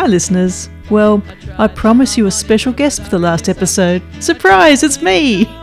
[0.00, 0.70] Hi, listeners.
[0.88, 1.22] Well,
[1.58, 4.02] I promise you a special guest for the last episode.
[4.18, 5.44] Surprise, it's me!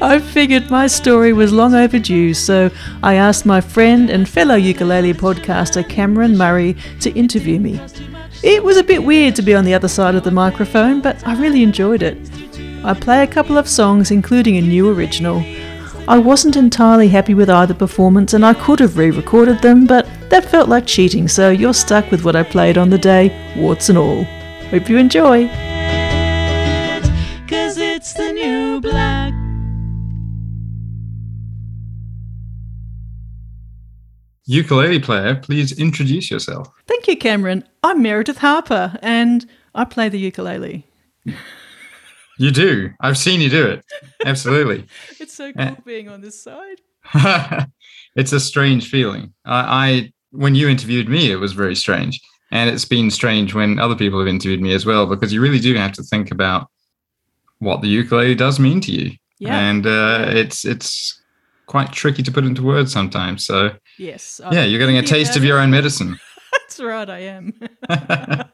[0.00, 2.70] I figured my story was long overdue, so
[3.02, 7.78] I asked my friend and fellow ukulele podcaster Cameron Murray to interview me.
[8.42, 11.22] It was a bit weird to be on the other side of the microphone, but
[11.26, 12.16] I really enjoyed it.
[12.82, 15.44] I play a couple of songs, including a new original.
[16.08, 20.08] I wasn't entirely happy with either performance and I could have re recorded them, but
[20.30, 23.88] that felt like cheating, so you're stuck with what I played on the day, warts
[23.88, 24.24] and all.
[24.70, 25.48] Hope you enjoy.
[27.48, 29.32] Cause it's the new black.
[34.46, 36.68] Ukulele player, please introduce yourself.
[36.86, 37.64] Thank you, Cameron.
[37.82, 40.86] I'm Meredith Harper and I play the ukulele.
[42.38, 42.90] You do.
[43.00, 43.84] I've seen you do it.
[44.24, 44.86] Absolutely.
[45.20, 46.80] It's so cool cool being on this side.
[48.16, 49.32] it's a strange feeling.
[49.44, 52.20] I, I when you interviewed me, it was very strange.
[52.50, 55.58] And it's been strange when other people have interviewed me as well, because you really
[55.58, 56.68] do have to think about
[57.58, 59.12] what the ukulele does mean to you.
[59.38, 59.58] Yeah.
[59.58, 61.20] And uh, it's it's
[61.66, 63.44] quite tricky to put into words sometimes.
[63.44, 64.40] So Yes.
[64.52, 66.18] yeah, you're getting a taste of your own medicine.
[66.52, 67.52] That's right, I am.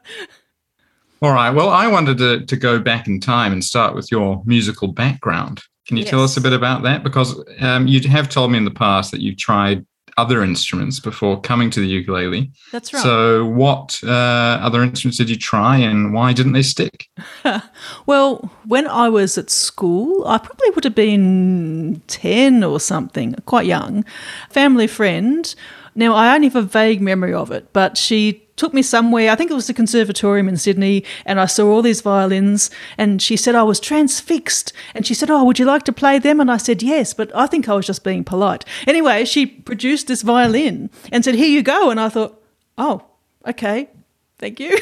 [1.21, 1.51] All right.
[1.51, 5.61] Well, I wanted to, to go back in time and start with your musical background.
[5.87, 7.03] Can you tell us a bit about that?
[7.03, 9.85] Because um, you have told me in the past that you've tried
[10.17, 12.51] other instruments before coming to the ukulele.
[12.71, 13.03] That's right.
[13.03, 17.07] So, what uh, other instruments did you try and why didn't they stick?
[18.05, 23.65] Well, when I was at school, I probably would have been 10 or something, quite
[23.65, 24.03] young.
[24.49, 25.53] Family friend.
[25.95, 29.31] Now, I only have a vague memory of it, but she took me somewhere.
[29.31, 32.69] I think it was the conservatorium in Sydney, and I saw all these violins.
[32.97, 34.73] And she said oh, I was transfixed.
[34.93, 36.39] And she said, Oh, would you like to play them?
[36.39, 38.65] And I said, Yes, but I think I was just being polite.
[38.87, 41.89] Anyway, she produced this violin and said, Here you go.
[41.89, 42.41] And I thought,
[42.77, 43.05] Oh,
[43.47, 43.89] okay,
[44.37, 44.77] thank you.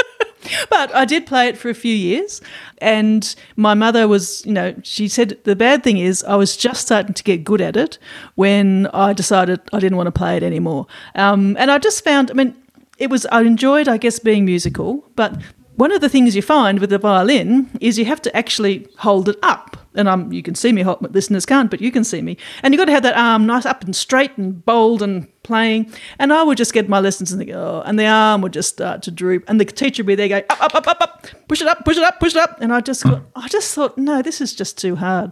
[0.69, 2.41] But I did play it for a few years,
[2.79, 6.81] and my mother was, you know, she said the bad thing is I was just
[6.81, 7.97] starting to get good at it
[8.35, 10.87] when I decided I didn't want to play it anymore.
[11.15, 12.55] Um, and I just found, I mean,
[12.97, 15.39] it was, I enjoyed, I guess, being musical, but
[15.77, 19.29] one of the things you find with the violin is you have to actually hold
[19.29, 19.77] it up.
[19.93, 22.37] And um, you can see me, listeners can't, but you can see me.
[22.61, 25.91] And you've got to have that arm nice up and straight and bold and playing.
[26.17, 28.69] And I would just get my lessons and think, oh, and the arm would just
[28.69, 29.43] start to droop.
[29.47, 31.85] And the teacher would be there going, up, up, up, up, up, push it up,
[31.85, 32.59] push it up, push it up.
[32.59, 35.31] And I just got, I just thought, no, this is just too hard.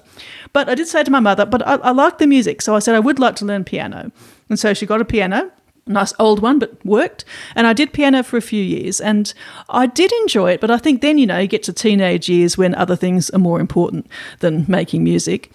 [0.54, 2.62] But I did say to my mother, but I, I like the music.
[2.62, 4.12] So I said, I would like to learn piano.
[4.50, 5.52] And so she got a piano
[5.88, 7.26] nice old one, but worked.
[7.56, 9.34] And I did piano for a few years and
[9.70, 10.62] I did enjoy it.
[10.62, 13.40] But I think then, you know, you get to teenage years when other things are
[13.40, 14.08] more important
[14.40, 15.52] than making music.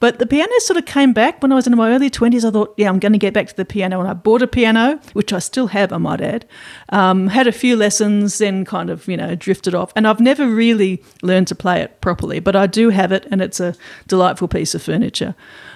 [0.00, 2.42] But the piano sort of came back when I was in my early 20s.
[2.42, 4.00] I thought, yeah, I'm going to get back to the piano.
[4.00, 6.46] And I bought a piano, which I still have, I might add.
[6.88, 9.92] Um, had a few lessons, then kind of, you know, drifted off.
[9.94, 13.42] And I've never really learned to play it properly, but I do have it and
[13.42, 13.74] it's a
[14.08, 15.34] delightful piece of furniture.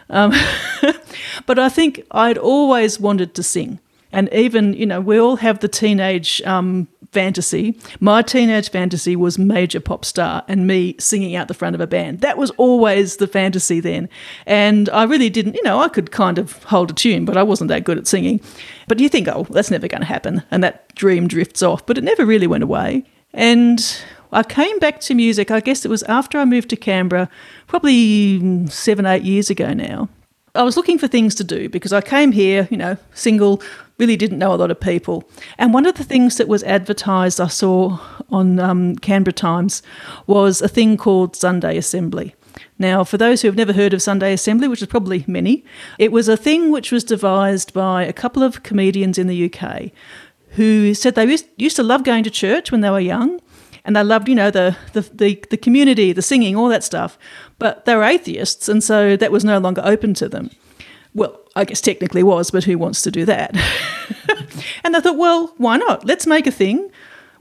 [0.09, 0.33] Um,
[1.47, 3.79] but I think I'd always wanted to sing.
[4.15, 7.79] And even, you know, we all have the teenage um, fantasy.
[8.01, 11.87] My teenage fantasy was major pop star and me singing out the front of a
[11.87, 12.21] band.
[12.21, 14.09] That was always the fantasy then.
[14.47, 17.43] And I really didn't, you know, I could kind of hold a tune, but I
[17.43, 18.41] wasn't that good at singing.
[18.89, 20.43] But you think, oh, that's never going to happen.
[20.51, 21.87] And that dream drifts off.
[21.87, 23.05] But it never really went away.
[23.33, 23.81] And
[24.33, 27.29] I came back to music, I guess it was after I moved to Canberra,
[27.69, 30.09] probably seven, eight years ago now.
[30.57, 33.61] I was looking for things to do because I came here, you know, single,
[33.99, 35.29] really didn't know a lot of people.
[35.59, 37.99] And one of the things that was advertised I saw
[38.31, 39.83] on um, Canberra Times
[40.29, 42.37] was a thing called Sunday Assembly.
[42.79, 45.65] Now, for those who have never heard of Sunday Assembly, which is probably many,
[45.99, 49.91] it was a thing which was devised by a couple of comedians in the UK
[50.51, 51.25] who said they
[51.57, 53.41] used, to love going to church when they were young
[53.85, 57.19] and they loved, you know, the, the, the, the community, the singing, all that stuff.
[57.59, 60.51] But they were atheists, and so that was no longer open to them.
[61.15, 63.55] Well, I guess technically was, but who wants to do that?
[64.85, 66.05] and I thought, well, why not?
[66.05, 66.91] Let's make a thing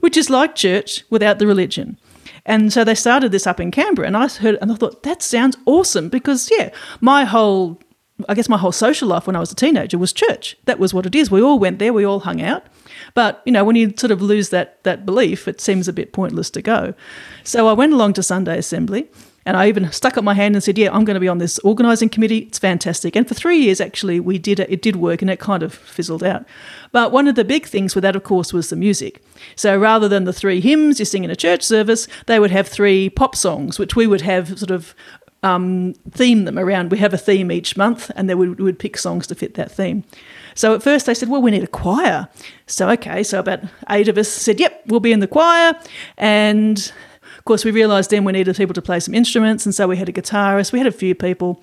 [0.04, 1.98] which is like church without the religion.
[2.44, 5.22] And so they started this up in Canberra, and I heard, and I thought that
[5.22, 6.70] sounds awesome because yeah,
[7.00, 7.80] my whole,
[8.28, 10.58] I guess my whole social life when I was a teenager was church.
[10.66, 11.30] That was what it is.
[11.30, 12.64] We all went there, we all hung out.
[13.14, 16.12] But you know, when you sort of lose that that belief, it seems a bit
[16.12, 16.92] pointless to go.
[17.42, 19.08] So I went along to Sunday Assembly.
[19.46, 21.38] And I even stuck up my hand and said, "Yeah, I'm going to be on
[21.38, 22.38] this organising committee.
[22.38, 24.70] It's fantastic." And for three years, actually, we did it.
[24.70, 26.44] It did work, and it kind of fizzled out.
[26.92, 29.22] But one of the big things with that, of course, was the music.
[29.56, 32.68] So rather than the three hymns you sing in a church service, they would have
[32.68, 34.94] three pop songs, which we would have sort of
[35.44, 36.90] um, theme them around.
[36.90, 39.70] We have a theme each month, and then we would, pick songs to fit that
[39.70, 40.02] theme.
[40.54, 42.28] So at first they said, well, we need a choir.
[42.66, 45.78] So, okay, so about eight of us said, yep, we'll be in the choir.
[46.16, 46.92] And
[47.44, 49.98] of course, we realised then we needed people to play some instruments, and so we
[49.98, 51.62] had a guitarist, we had a few people.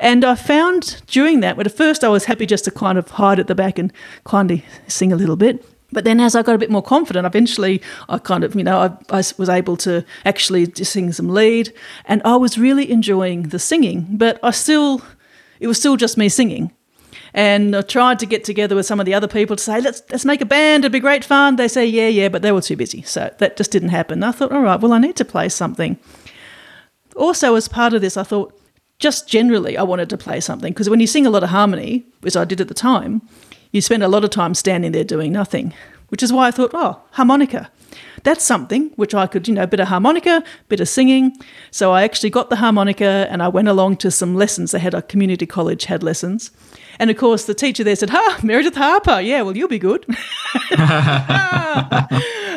[0.00, 3.38] And I found during that, at first I was happy just to kind of hide
[3.38, 3.92] at the back and
[4.24, 5.64] kind of sing a little bit.
[5.92, 8.78] But then as I got a bit more confident, eventually I kind of, you know,
[8.78, 11.72] I, I was able to actually sing some lead,
[12.06, 15.02] and I was really enjoying the singing, but I still,
[15.60, 16.72] it was still just me singing.
[17.34, 20.26] And tried to get together with some of the other people to say, let's let's
[20.26, 21.56] make a band, it'd be great fun.
[21.56, 23.02] They say, yeah, yeah, but they were too busy.
[23.02, 24.22] So that just didn't happen.
[24.22, 25.98] I thought, all right, well, I need to play something.
[27.16, 28.58] Also, as part of this, I thought,
[28.98, 32.04] just generally, I wanted to play something because when you sing a lot of harmony,
[32.20, 33.22] which I did at the time,
[33.72, 35.72] you spend a lot of time standing there doing nothing,
[36.12, 37.70] which is why I thought, oh, harmonica.
[38.22, 41.34] That's something which I could, you know, bit of harmonica, bit of singing.
[41.70, 44.72] So I actually got the harmonica and I went along to some lessons.
[44.72, 46.50] They had a community college had lessons.
[46.98, 49.22] And of course, the teacher there said, "Ha, Meredith Harper.
[49.22, 50.04] Yeah, well, you'll be good."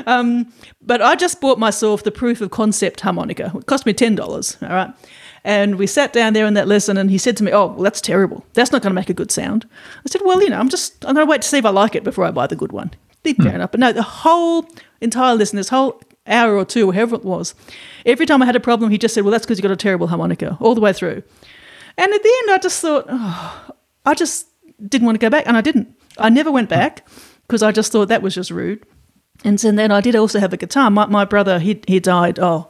[0.05, 3.53] um, but I just bought myself the proof of concept harmonica.
[3.55, 4.57] It cost me ten dollars.
[4.61, 4.93] All right.
[5.45, 7.83] And we sat down there in that lesson, and he said to me, "Oh, well,
[7.83, 8.45] that's terrible.
[8.53, 9.65] That's not going to make a good sound."
[10.05, 11.69] I said, "Well, you know, I'm just I'm going to wait to see if I
[11.69, 12.91] like it before I buy the good one."
[13.33, 13.71] Fair enough.
[13.71, 14.67] But no, the whole
[15.01, 17.55] entire listen, this whole hour or two, whatever it was,
[18.05, 19.75] every time I had a problem, he just said, "Well, that's because you got a
[19.75, 21.23] terrible harmonica," all the way through.
[21.97, 23.69] And at the end, I just thought, oh,
[24.05, 24.47] I just
[24.87, 25.95] didn't want to go back, and I didn't.
[26.17, 26.75] I never went hmm.
[26.75, 27.07] back
[27.47, 28.85] because I just thought that was just rude.
[29.43, 30.89] And so then I did also have a guitar.
[30.89, 32.67] My, my brother, he, he died, oh,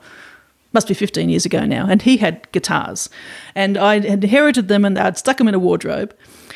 [0.73, 3.09] must be 15 years ago now, and he had guitars.
[3.53, 6.13] And I had inherited them and I'd stuck them in a wardrobe.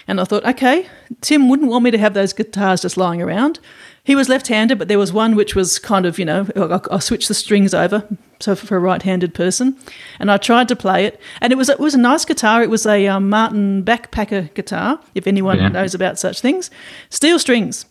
[0.07, 0.87] And I thought, okay,
[1.21, 3.59] Tim wouldn't want me to have those guitars just lying around.
[4.09, 6.95] He was left handed, but there was one which was kind of, you know, I,
[6.95, 8.07] I switched the strings over,
[8.39, 9.77] so for a right handed person.
[10.17, 11.21] And I tried to play it.
[11.41, 12.63] And it was, it was a nice guitar.
[12.63, 15.67] It was a um, Martin backpacker guitar, if anyone Yeah.
[15.67, 16.71] knows about such things.
[17.11, 17.85] Steel strings.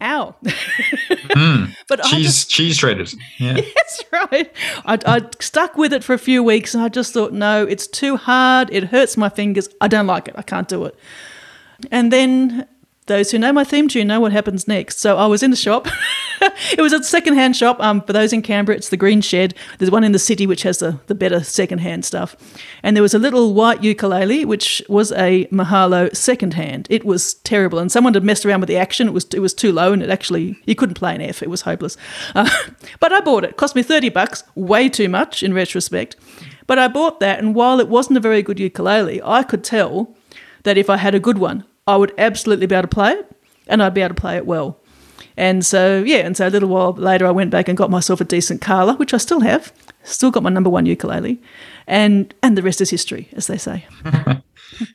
[0.00, 0.34] Ow.
[0.42, 1.76] Mm.
[1.88, 3.14] but I cheese just, cheese shredders.
[3.38, 3.60] Yeah.
[3.74, 4.50] that's right.
[4.86, 7.86] I, I stuck with it for a few weeks and I just thought, no, it's
[7.86, 8.70] too hard.
[8.72, 9.68] It hurts my fingers.
[9.82, 10.34] I don't like it.
[10.38, 10.94] I can't do it.
[11.90, 12.66] And then
[13.06, 14.98] those who know my theme tune know what happens next.
[14.98, 15.88] So I was in the shop.
[16.72, 17.80] it was a secondhand shop.
[17.80, 19.54] Um, for those in Canberra, it's the Green Shed.
[19.78, 22.36] There's one in the city which has the, the better secondhand stuff.
[22.82, 26.86] And there was a little white ukulele which was a Mahalo secondhand.
[26.90, 29.08] It was terrible, and someone had messed around with the action.
[29.08, 31.42] It was it was too low, and it actually you couldn't play an F.
[31.42, 31.96] It was hopeless.
[32.34, 32.50] Uh,
[33.00, 33.50] but I bought it.
[33.50, 33.56] it.
[33.56, 34.42] Cost me thirty bucks.
[34.54, 36.16] Way too much in retrospect.
[36.66, 40.14] But I bought that, and while it wasn't a very good ukulele, I could tell
[40.64, 43.30] that if I had a good one, I would absolutely be able to play it
[43.66, 44.80] and I'd be able to play it well.
[45.36, 48.20] And so, yeah, and so a little while later, I went back and got myself
[48.20, 49.72] a decent Kala, which I still have.
[50.02, 51.40] Still got my number one ukulele.
[51.86, 53.86] And, and the rest is history, as they say.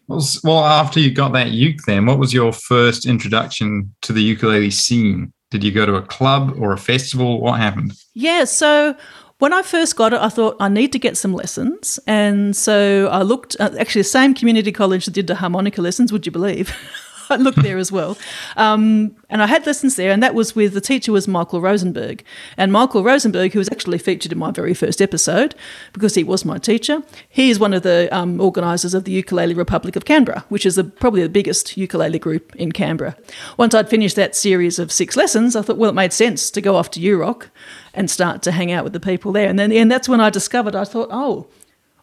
[0.07, 4.21] Well, well, after you got that uke, then what was your first introduction to the
[4.21, 5.33] ukulele scene?
[5.49, 7.41] Did you go to a club or a festival?
[7.41, 7.93] What happened?
[8.13, 8.95] Yeah, so
[9.41, 11.99] when I first got it, I thought I need to get some lessons.
[12.05, 16.27] And so I looked, actually, the same community college that did the harmonica lessons, would
[16.27, 16.71] you believe?
[17.37, 18.17] I looked there as well.
[18.57, 22.23] Um, and I had lessons there, and that was with the teacher was Michael Rosenberg.
[22.57, 25.55] And Michael Rosenberg, who was actually featured in my very first episode
[25.93, 29.53] because he was my teacher, he is one of the um, organisers of the Ukulele
[29.53, 33.15] Republic of Canberra, which is probably the biggest ukulele group in Canberra.
[33.57, 36.61] Once I'd finished that series of six lessons, I thought, well, it made sense to
[36.61, 37.47] go off to UROC
[37.93, 39.47] and start to hang out with the people there.
[39.47, 41.47] And then and that's when I discovered, I thought, oh,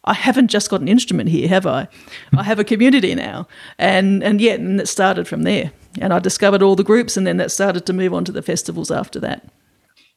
[0.05, 1.88] I haven't just got an instrument here, have I?
[2.37, 3.47] I have a community now.
[3.78, 5.73] And and yeah, and it started from there.
[6.00, 8.43] And I discovered all the groups and then that started to move on to the
[8.43, 9.47] festivals after that.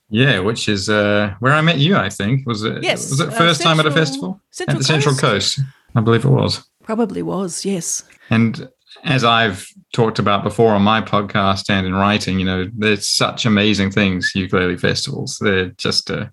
[0.09, 1.95] Yeah, which is uh, where I met you.
[1.95, 2.83] I think was it.
[2.83, 5.57] Yes, was it uh, first time at a festival Central at the Central Coast.
[5.57, 5.67] Coast?
[5.95, 6.63] I believe it was.
[6.83, 8.03] Probably was, yes.
[8.29, 8.69] And
[9.03, 13.45] as I've talked about before on my podcast and in writing, you know, there's such
[13.45, 15.38] amazing things ukulele festivals.
[15.41, 16.31] They're just a,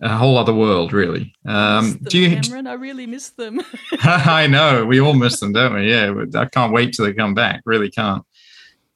[0.00, 1.34] a whole other world, really.
[1.46, 2.40] Um, do you?
[2.40, 3.60] Cameron, I really miss them.
[4.02, 5.90] I know we all miss them, don't we?
[5.90, 7.62] Yeah, I can't wait till they come back.
[7.64, 8.22] Really can't.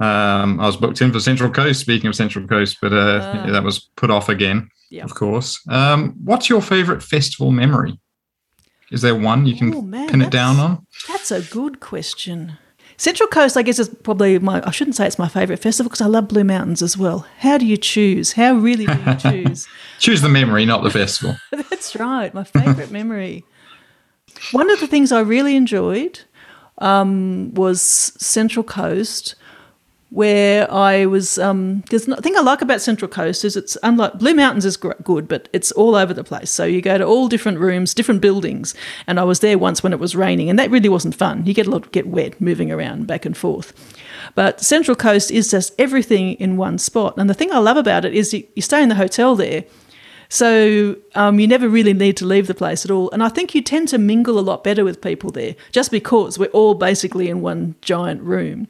[0.00, 1.81] Um, I was booked in for Central Coast.
[1.81, 3.47] Speaking of Central Coast, but uh, Ah.
[3.47, 5.05] yeah, that was put off again, Yeah.
[5.05, 5.61] of course.
[5.69, 7.99] Um, what's your favorite festival memory?
[8.90, 10.87] Is there one you can Oh, man, pin it down on?
[11.09, 12.59] That's a good question.
[12.99, 16.00] Central Coast, I guess, is probably my, I shouldn't say it's my favourite festival because
[16.00, 17.26] I love Blue Mountains as well.
[17.38, 18.33] How do you choose?
[18.33, 19.69] How really do you choose?
[20.00, 21.37] Choose the memory, not the festival.
[21.52, 23.45] That's right, my favourite memory.
[24.50, 26.21] One of the things I really enjoyed
[26.78, 29.37] um, was Central Coast,
[30.10, 31.36] where I was.
[31.36, 34.92] Because the thing I like about Central Coast is it's unlike Blue Mountains is gr-
[35.02, 36.50] good, but it's all over the place.
[36.50, 38.74] So you go to all different rooms, different buildings,
[39.06, 41.44] and I was there once when it was raining, and that really wasn't fun.
[41.46, 43.72] You get a lot get wet moving around back and forth.
[44.34, 48.04] But Central Coast is just everything in one spot, and the thing I love about
[48.04, 49.64] it is you, you stay in the hotel there.
[50.30, 53.10] So um, you never really need to leave the place at all.
[53.12, 56.38] And I think you tend to mingle a lot better with people there just because
[56.38, 58.68] we're all basically in one giant room.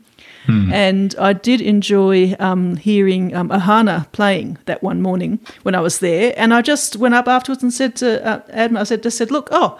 [0.49, 5.99] And I did enjoy um, hearing um, Ohana playing that one morning when I was
[5.99, 6.33] there.
[6.37, 9.31] And I just went up afterwards and said to uh, Adam, I said, just said,
[9.31, 9.79] look, oh,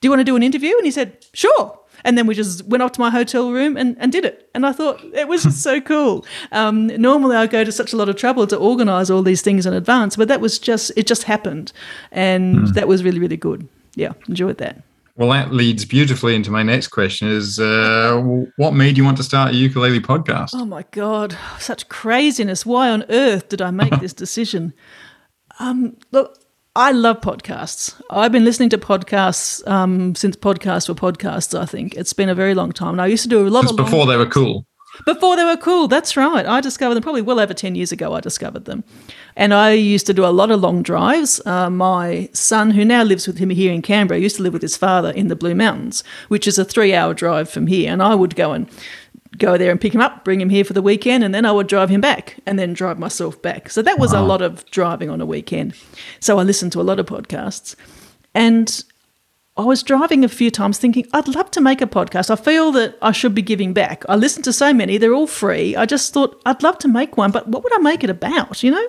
[0.00, 0.76] do you want to do an interview?
[0.76, 1.78] And he said, sure.
[2.04, 4.48] And then we just went off to my hotel room and, and did it.
[4.54, 6.24] And I thought it was just so cool.
[6.52, 9.66] Um, normally I go to such a lot of trouble to organise all these things
[9.66, 11.72] in advance, but that was just, it just happened.
[12.12, 13.68] And that was really, really good.
[13.96, 14.80] Yeah, enjoyed that.
[15.18, 18.20] Well, that leads beautifully into my next question: Is uh,
[18.56, 20.50] what made you want to start a ukulele podcast?
[20.54, 22.64] Oh my God, such craziness.
[22.64, 24.72] Why on earth did I make this decision?
[25.58, 26.38] Um, look,
[26.76, 28.00] I love podcasts.
[28.10, 31.96] I've been listening to podcasts um, since podcasts were podcasts, I think.
[31.96, 32.90] It's been a very long time.
[32.94, 34.67] And I used to do a lot Since of long- before they were cool.
[35.04, 36.46] Before they were cool, that's right.
[36.46, 38.14] I discovered them probably well over 10 years ago.
[38.14, 38.84] I discovered them.
[39.36, 41.40] And I used to do a lot of long drives.
[41.46, 44.62] Uh, my son, who now lives with him here in Canberra, used to live with
[44.62, 47.92] his father in the Blue Mountains, which is a three hour drive from here.
[47.92, 48.68] And I would go and
[49.36, 51.52] go there and pick him up, bring him here for the weekend, and then I
[51.52, 53.70] would drive him back and then drive myself back.
[53.70, 55.74] So that was a lot of driving on a weekend.
[56.18, 57.76] So I listened to a lot of podcasts.
[58.34, 58.84] And
[59.58, 62.30] I was driving a few times thinking, I'd love to make a podcast.
[62.30, 64.04] I feel that I should be giving back.
[64.08, 65.74] I listen to so many, they're all free.
[65.74, 68.62] I just thought, I'd love to make one, but what would I make it about,
[68.62, 68.88] you know?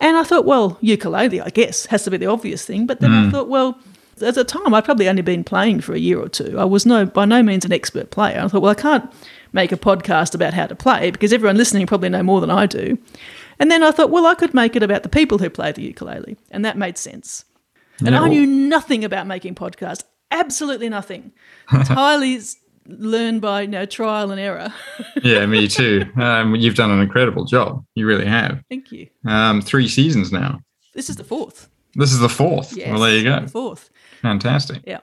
[0.00, 2.86] And I thought, well, ukulele, I guess, has to be the obvious thing.
[2.86, 3.30] But then I mm.
[3.30, 3.78] thought, well,
[4.22, 6.58] at the time, I'd probably only been playing for a year or two.
[6.58, 8.40] I was no by no means an expert player.
[8.40, 9.10] I thought, well, I can't
[9.52, 12.66] make a podcast about how to play because everyone listening probably know more than I
[12.66, 12.96] do.
[13.58, 15.82] And then I thought, well, I could make it about the people who play the
[15.82, 17.44] ukulele, and that made sense.
[18.04, 21.32] And I knew nothing about making podcasts, absolutely nothing.
[21.72, 22.40] Entirely
[22.86, 24.72] learned by you know trial and error.
[25.22, 26.04] yeah, me too.
[26.16, 27.84] Um, you've done an incredible job.
[27.94, 28.62] You really have.
[28.68, 29.08] Thank you.
[29.26, 30.60] Um, three seasons now.
[30.94, 31.68] This is the fourth.
[31.94, 32.76] This is the fourth.
[32.76, 33.40] Yes, well, there you go.
[33.40, 33.90] The fourth.
[34.22, 34.82] Fantastic.
[34.86, 35.00] Yeah.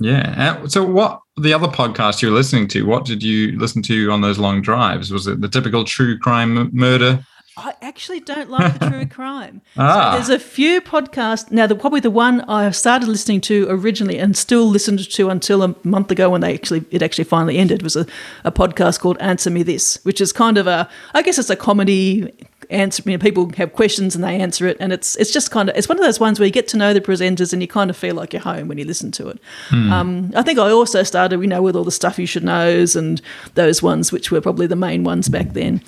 [0.00, 0.58] Yeah.
[0.62, 2.82] Uh, So, what the other podcast you were listening to?
[2.86, 5.10] What did you listen to on those long drives?
[5.10, 7.24] Was it the typical true crime m- murder?
[7.58, 9.60] I actually don't like the true crime.
[9.76, 10.14] Ah.
[10.14, 11.66] There's a few podcasts now.
[11.66, 15.74] The, probably the one I started listening to originally and still listened to until a
[15.82, 18.06] month ago when they actually it actually finally ended was a,
[18.44, 21.56] a podcast called Answer Me This, which is kind of a I guess it's a
[21.56, 22.32] comedy
[22.70, 23.02] answer.
[23.04, 25.76] You know, people have questions and they answer it, and it's it's just kind of
[25.76, 27.90] it's one of those ones where you get to know the presenters and you kind
[27.90, 29.40] of feel like you're home when you listen to it.
[29.72, 32.94] Um, I think I also started, you know, with all the stuff you should knows
[32.96, 33.20] and
[33.54, 35.82] those ones which were probably the main ones back then.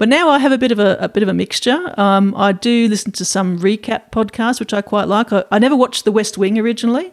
[0.00, 1.92] But now I have a bit of a, a bit of a mixture.
[2.00, 5.30] Um, I do listen to some recap podcasts, which I quite like.
[5.30, 7.12] I, I never watched The West Wing originally,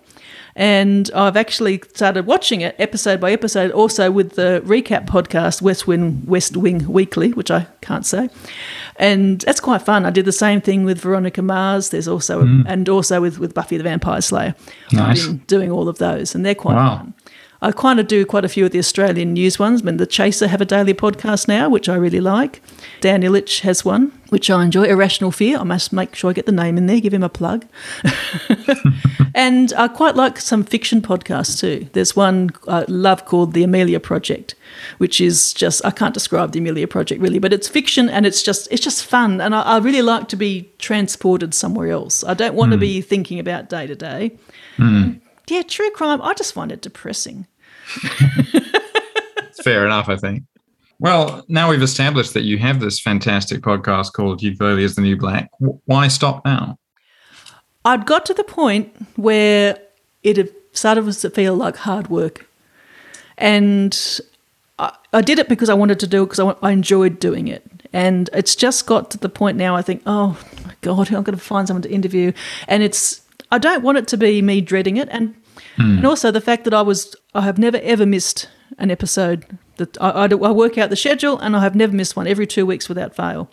[0.55, 5.85] and I've actually started watching it episode by episode, also with the recap podcast West
[5.85, 8.29] Wing West Wing Weekly, which I can't say,
[8.95, 10.05] and that's quite fun.
[10.05, 11.89] I did the same thing with Veronica Mars.
[11.89, 14.55] There's also and also with with Buffy the Vampire Slayer.
[14.93, 15.19] Nice.
[15.25, 16.97] I've been doing all of those, and they're quite Wow.
[16.99, 17.13] fun.
[17.61, 19.81] I kind of do quite a few of the Australian news ones.
[19.81, 22.61] I mean, the Chaser have a daily podcast now, which I really like.
[23.01, 24.85] Dan Ilic has one, which I enjoy.
[24.85, 25.57] A Rational Fear.
[25.57, 27.65] I must make sure I get the name in there, give him a plug.
[29.35, 31.89] and I quite like some fiction podcasts too.
[31.93, 34.53] There's one I love called The Amelia Project,
[34.99, 38.43] which is just I can't describe the Amelia Project really, but it's fiction and it's
[38.43, 39.41] just it's just fun.
[39.41, 42.23] And I, I really like to be transported somewhere else.
[42.23, 42.81] I don't want to hmm.
[42.81, 44.37] be thinking about day to day.
[44.75, 45.13] Hmm.
[45.47, 46.21] Yeah, true crime.
[46.21, 47.47] I just find it depressing.
[48.03, 50.43] It's fair enough, I think.
[50.99, 55.15] Well, now we've established that you have this fantastic podcast called Ukulele is the New
[55.15, 55.49] Black.
[55.59, 56.77] Why stop now?
[57.85, 59.77] I'd got to the point where
[60.23, 62.49] it had started to feel like hard work.
[63.37, 64.19] And
[64.79, 67.47] I, I did it because I wanted to do it because I, I enjoyed doing
[67.47, 67.63] it.
[67.93, 71.37] And it's just got to the point now I think, oh my God, I'm going
[71.37, 72.33] to find someone to interview.
[72.67, 75.07] And it's, I don't want it to be me dreading it.
[75.11, 75.35] And,
[75.75, 75.97] hmm.
[75.97, 79.57] and also the fact that I was, I have never ever missed an episode.
[79.77, 82.47] That I, I, I work out the schedule and I have never missed one every
[82.47, 83.49] two weeks without fail.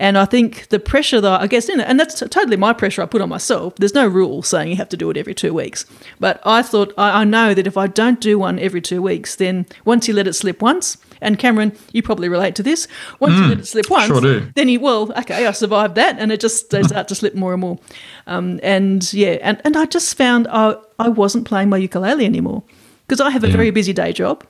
[0.00, 3.02] And I think the pressure that I guess, you know, and that's totally my pressure
[3.02, 3.74] I put on myself.
[3.76, 5.84] There's no rule saying you have to do it every two weeks.
[6.18, 9.36] But I thought, I, I know that if I don't do one every two weeks,
[9.36, 12.88] then once you let it slip once, and Cameron, you probably relate to this.
[13.20, 16.32] Once you let it slip once, sure then you well, okay, I survived that, and
[16.32, 17.78] it just they start to slip more and more.
[18.26, 22.62] Um, and yeah, and, and I just found I I wasn't playing my ukulele anymore
[23.06, 23.52] because I have a Yeah.
[23.56, 24.44] very busy day job.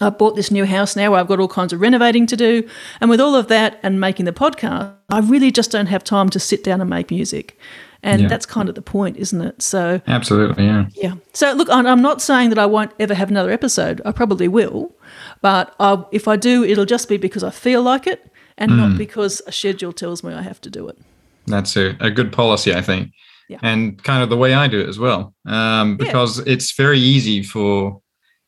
[0.00, 2.68] I bought this new house now where I've got all kinds of renovating to do,
[3.00, 6.28] and with all of that and making the podcast, I really just don't have time
[6.30, 7.58] to sit down and make music.
[8.02, 8.28] And Yeah.
[8.28, 9.62] that's kind of the point, isn't it?
[9.62, 10.86] So Absolutely, yeah.
[10.94, 11.14] yeah.
[11.32, 14.02] So look, I'm not saying that I won't ever have another episode.
[14.04, 14.92] I probably will,
[15.40, 18.76] but I, if I do, it'll just be because I feel like it, and Mm.
[18.76, 20.98] not because a schedule tells me I have to do it.
[21.46, 23.10] That's a, a good policy, I think.
[23.48, 23.58] Yeah.
[23.62, 25.34] And kind of the way I do it as well.
[25.46, 26.06] Um, Yeah.
[26.06, 28.00] because it's very easy for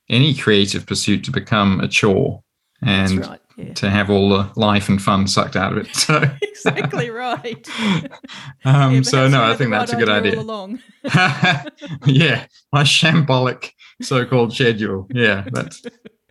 [0.09, 2.43] any creative pursuit to become a chore
[2.83, 3.41] and right.
[3.57, 3.73] Yeah.
[3.73, 5.97] to have all the life and fun sucked out of it.
[5.97, 7.67] So, exactly right.
[8.67, 10.83] um, Yeah, so no, I think that's a right good All idea.
[12.07, 13.71] yeah, my shambolic
[14.03, 15.07] so-called schedule.
[15.11, 15.83] Yeah, that's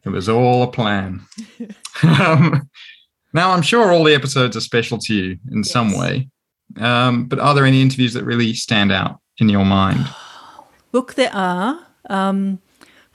[0.03, 1.22] it was all a plan.
[2.03, 2.70] um,
[3.34, 6.29] now I'm sure all the episodes are special to you in some way,
[6.79, 10.08] um, but are there any interviews that really stand out in your mind?
[10.91, 11.88] Look, there are.
[12.08, 12.62] Um,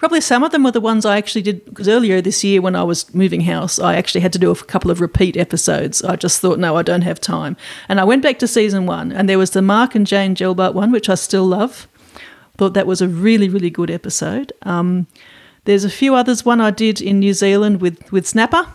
[0.00, 2.74] probably some of them were the ones I actually did because earlier this year when
[2.74, 6.02] I was moving house, I actually had to do a couple of repeat episodes.
[6.02, 7.54] I just thought, no, I don't have time.
[7.86, 10.72] And I went back to season one, and there was the Mark and Jane Gelbart
[10.72, 11.86] one, which I still love.
[12.56, 14.54] Thought that was a really, really good episode.
[14.62, 15.06] Um,
[15.66, 16.46] there's a few others.
[16.46, 18.66] One I did in New Zealand with with Snapper.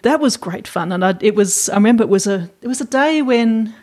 [0.00, 1.68] That was great fun, and I, it was.
[1.68, 3.74] I remember it was a it was a day when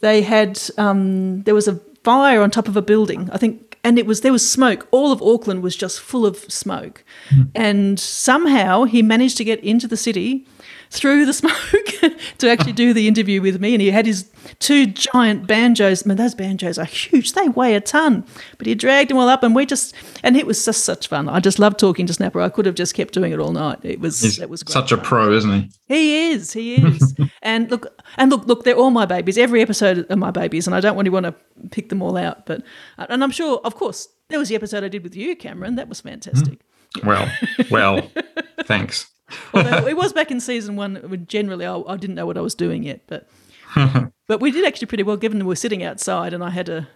[0.00, 3.98] they had um, there was a fire on top of a building i think and
[3.98, 4.86] it was there was smoke.
[4.90, 7.04] All of auckland was just full of smoke.
[7.30, 7.42] Hmm.
[7.54, 10.46] And somehow he managed to get into the city
[10.92, 11.54] through the smoke
[12.38, 16.08] to actually do the interview with me and he had his two giant banjos I
[16.08, 18.24] mean, those banjos are huge they weigh a ton
[18.58, 21.28] but he dragged them all up and we just and it was just such fun
[21.28, 23.78] i just loved talking to snapper i could have just kept doing it all night
[23.82, 25.70] it was He's it was great such a pro, isn't he?
[25.86, 26.52] He is.
[26.52, 27.14] He is.
[27.42, 28.64] and look, and look, look.
[28.64, 29.38] They're all my babies.
[29.38, 31.34] Every episode are my babies, and I don't really want to
[31.70, 32.46] pick them all out.
[32.46, 32.62] But
[32.98, 35.76] uh, and I'm sure, of course, there was the episode I did with you, Cameron.
[35.76, 36.60] That was fantastic.
[36.98, 37.06] Hmm.
[37.06, 37.30] Well,
[37.70, 38.10] well,
[38.64, 39.10] thanks.
[39.54, 40.96] Although it was back in season one.
[40.96, 43.28] when Generally, I, I didn't know what I was doing yet, but
[44.26, 45.16] but we did actually pretty well.
[45.16, 46.88] Given we were sitting outside, and I had a.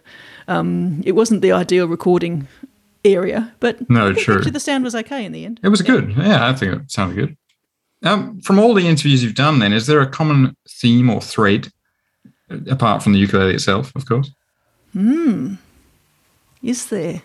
[0.47, 2.47] Um, it wasn't the ideal recording
[3.03, 4.35] area, but No, true.
[4.35, 5.59] Actually, the sound was okay in the end.
[5.63, 6.15] It was good.
[6.17, 7.37] Yeah, I think it sounded good.
[8.03, 11.71] Um, from all the interviews you've done, then, is there a common theme or thread,
[12.51, 14.29] uh, apart from the ukulele itself, of course?
[14.93, 15.55] Hmm.
[16.61, 17.23] Is there?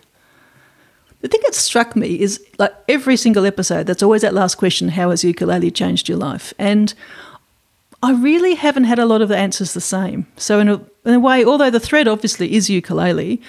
[1.22, 4.88] The thing that struck me is like every single episode, that's always that last question
[4.88, 6.52] how has ukulele changed your life?
[6.58, 6.92] And
[8.02, 10.26] I really haven't had a lot of the answers the same.
[10.36, 13.40] So, in a, in a way, although the thread obviously is ukulele,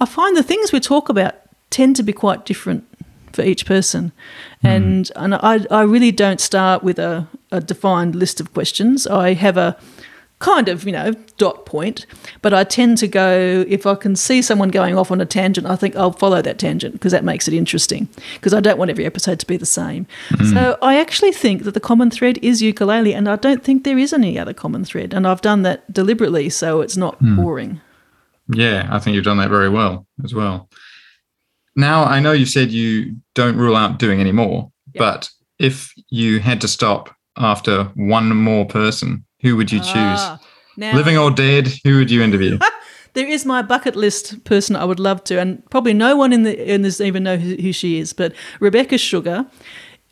[0.00, 1.34] I find the things we talk about
[1.68, 2.86] tend to be quite different
[3.32, 4.12] for each person.
[4.62, 4.66] Hmm.
[4.66, 9.06] And, and I, I really don't start with a, a defined list of questions.
[9.06, 9.76] I have a
[10.40, 12.06] kind of, you know, dot point,
[12.42, 15.66] but I tend to go, if I can see someone going off on a tangent,
[15.66, 18.90] I think I'll follow that tangent because that makes it interesting because I don't want
[18.90, 20.06] every episode to be the same.
[20.30, 20.46] Hmm.
[20.46, 23.98] So I actually think that the common thread is ukulele and I don't think there
[23.98, 25.12] is any other common thread.
[25.14, 27.36] And I've done that deliberately so it's not hmm.
[27.36, 27.80] boring.
[28.48, 30.68] Yeah, I think you've done that very well as well.
[31.76, 34.98] Now, I know you said you don't rule out doing any more, Yeah.
[34.98, 39.92] but if you had to stop after one more person, who would you choose?
[39.94, 40.40] Ah,
[40.76, 42.58] now, Living or dead, who would you interview?
[43.12, 46.44] There is my bucket list person I would love to, and probably no one in
[46.44, 48.12] the in this even know who, who she is.
[48.12, 49.46] But Rebecca Sugar,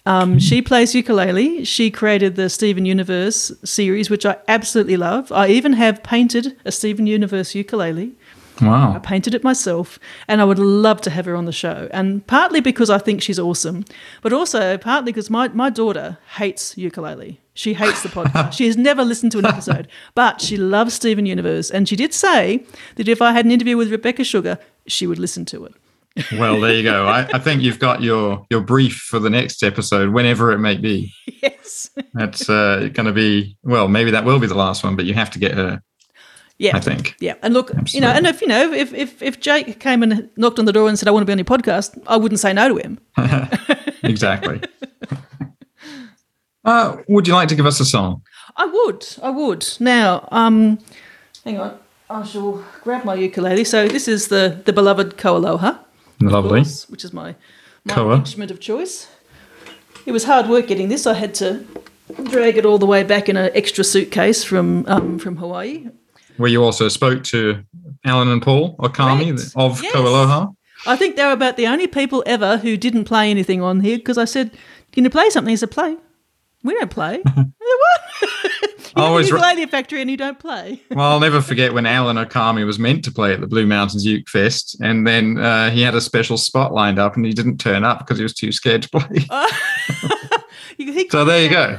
[0.04, 1.64] um, she plays ukulele.
[1.64, 5.30] She created the Steven Universe series, which I absolutely love.
[5.30, 8.16] I even have painted a Steven Universe ukulele.
[8.60, 8.94] Wow!
[8.96, 11.88] I painted it myself, and I would love to have her on the show.
[11.92, 13.84] And partly because I think she's awesome,
[14.22, 17.40] but also partly because my, my daughter hates ukulele.
[17.58, 18.52] She hates the podcast.
[18.52, 21.72] she has never listened to an episode, but she loves Steven Universe.
[21.72, 22.62] And she did say
[22.94, 25.74] that if I had an interview with Rebecca Sugar, she would listen to it.
[26.38, 27.06] Well, there you go.
[27.06, 30.76] I, I think you've got your your brief for the next episode, whenever it may
[30.76, 31.12] be.
[31.42, 31.90] Yes.
[32.14, 35.14] That's uh, going to be well, maybe that will be the last one, but you
[35.14, 35.82] have to get her.
[36.58, 36.76] Yeah.
[36.76, 37.14] I think.
[37.20, 40.30] Yeah, and look, you know, and if you know, if, if if Jake came and
[40.36, 42.40] knocked on the door and said, "I want to be on your podcast," I wouldn't
[42.40, 42.98] say no to him.
[44.04, 44.60] Exactly.
[46.68, 48.22] Uh, would you like to give us a song?
[48.56, 49.06] I would.
[49.22, 49.66] I would.
[49.80, 50.78] Now, um,
[51.44, 51.78] hang on.
[52.10, 53.64] I shall grab my ukulele.
[53.64, 55.72] So this is the the beloved Koaloha,
[56.20, 56.60] Lovely.
[56.60, 57.34] course, which is my
[57.84, 58.16] my Koa.
[58.16, 59.08] instrument of choice.
[60.06, 61.06] It was hard work getting this.
[61.06, 61.48] I had to
[62.30, 65.88] drag it all the way back in an extra suitcase from um, from Hawaii.
[66.38, 67.62] Where you also spoke to
[68.04, 69.52] Alan and Paul Okami Correct.
[69.56, 69.92] of Yes.
[69.92, 70.46] Koaloha.
[70.86, 73.98] I think they were about the only people ever who didn't play anything on here
[73.98, 74.50] because I said,
[74.92, 75.96] "Can you play something?" He said, "Play."
[76.68, 77.22] We don't play.
[77.34, 78.00] What?
[78.96, 80.82] You always re- play the factory and you don't play.
[80.90, 84.04] Well, I'll never forget when Alan Okami was meant to play at the Blue Mountains
[84.04, 87.58] Uke Fest, and then uh, he had a special spot lined up, and he didn't
[87.58, 89.26] turn up because he was too scared to play.
[90.76, 91.78] He- so there you go.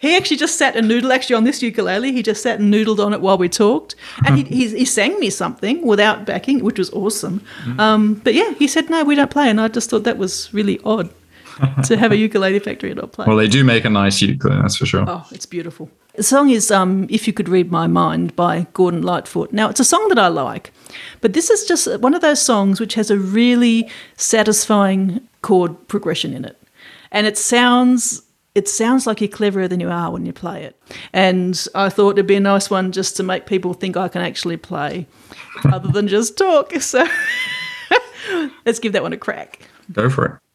[0.00, 1.14] He actually just sat and noodled.
[1.14, 3.94] Actually, on this ukulele, he just sat and noodled on it while we talked,
[4.26, 7.40] and he, he, he sang me something without backing, which was awesome.
[7.64, 7.80] Mm-hmm.
[7.80, 10.52] Um, but yeah, he said no, we don't play, and I just thought that was
[10.52, 11.10] really odd
[11.84, 13.26] to have a ukulele factory not play.
[13.26, 15.04] Well, they do make a nice ukulele, that's for sure.
[15.06, 15.90] Oh, it's beautiful.
[16.14, 19.52] The song is um, If You Could Read My Mind by Gordon Lightfoot.
[19.52, 20.72] Now, it's a song that I like,
[21.20, 26.32] but this is just one of those songs which has a really satisfying chord progression
[26.32, 26.60] in it.
[27.12, 28.22] And it sounds
[28.54, 30.80] it sounds like you're cleverer than you are when you play it.
[31.12, 34.22] And I thought it'd be a nice one just to make people think I can
[34.22, 35.06] actually play
[35.62, 36.72] rather than just talk.
[36.80, 37.06] So
[38.64, 39.60] let's give that one a crack.
[39.92, 40.45] Go for it.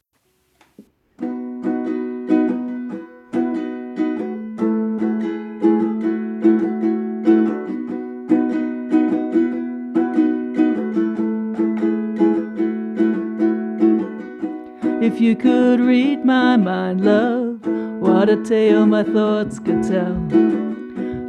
[15.21, 17.63] You could read my mind, love,
[18.01, 20.19] what a tale my thoughts could tell.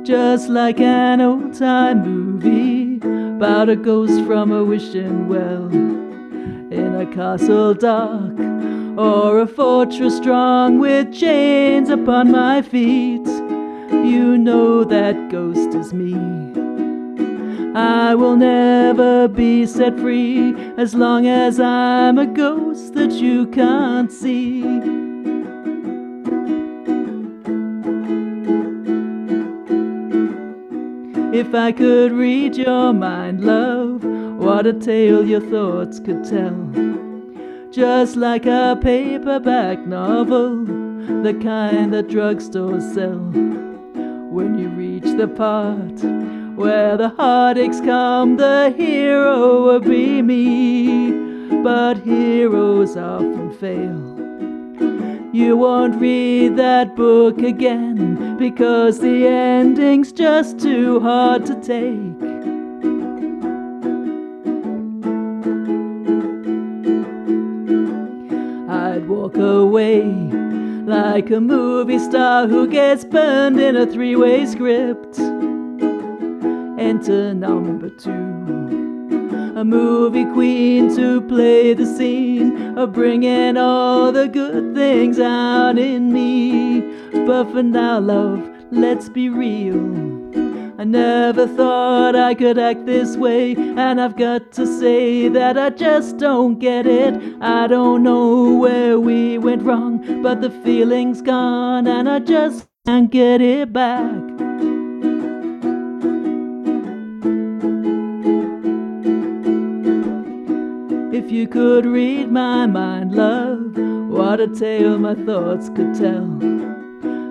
[0.02, 2.96] Just like an old time movie
[3.36, 5.68] about a ghost from a wishing well.
[5.70, 8.38] In a castle dark
[8.98, 13.26] or a fortress strong with chains upon my feet.
[13.26, 16.61] You know that ghost is me.
[17.74, 24.12] I will never be set free as long as I'm a ghost that you can't
[24.12, 24.62] see.
[31.32, 36.70] If I could read your mind, love, what a tale your thoughts could tell.
[37.70, 40.66] Just like a paperback novel,
[41.22, 43.16] the kind that drugstores sell.
[44.30, 51.10] When you reach the part where the heartaches come, the hero will be me.
[51.62, 54.22] But heroes often fail.
[55.32, 62.32] You won't read that book again because the ending's just too hard to take.
[68.68, 70.04] I'd walk away
[70.84, 75.31] like a movie star who gets burned in a three way script.
[76.92, 78.10] Enter number two,
[79.56, 86.12] a movie queen to play the scene of bringing all the good things out in
[86.12, 86.82] me.
[87.24, 89.80] But for now, love, let's be real.
[90.78, 95.70] I never thought I could act this way, and I've got to say that I
[95.70, 97.14] just don't get it.
[97.40, 103.10] I don't know where we went wrong, but the feeling's gone, and I just can't
[103.10, 104.41] get it back.
[111.42, 113.76] You could read my mind, love,
[114.08, 116.38] what a tale my thoughts could tell.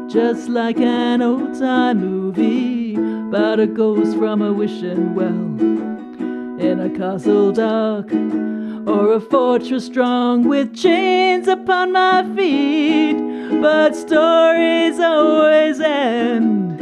[0.09, 5.31] Just like an old time movie about a ghost from a wishing well.
[6.59, 8.11] In a castle dark
[8.85, 13.15] or a fortress strong with chains upon my feet.
[13.61, 16.77] But stories always end.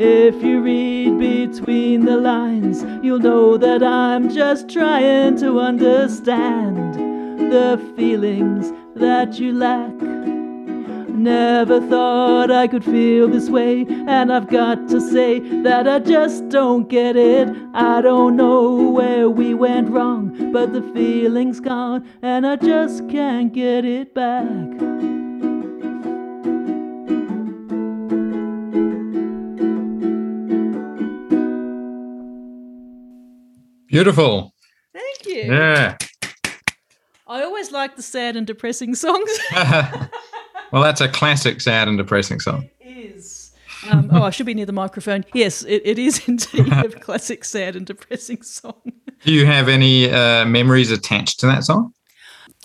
[0.00, 1.03] If you read
[1.54, 6.94] between the lines, you'll know that I'm just trying to understand
[7.52, 9.92] the feelings that you lack.
[11.08, 16.48] Never thought I could feel this way, and I've got to say that I just
[16.48, 17.48] don't get it.
[17.72, 23.52] I don't know where we went wrong, but the feeling's gone, and I just can't
[23.52, 25.13] get it back.
[33.94, 34.52] Beautiful.
[34.92, 35.54] Thank you.
[35.54, 35.96] Yeah.
[37.28, 39.30] I always like the sad and depressing songs.
[40.72, 42.68] well, that's a classic sad and depressing song.
[42.80, 43.52] is.
[43.88, 45.24] Um, oh, I should be near the microphone.
[45.32, 48.82] Yes, it, it is indeed a classic, sad, and depressing song.
[49.24, 51.92] Do you have any uh, memories attached to that song?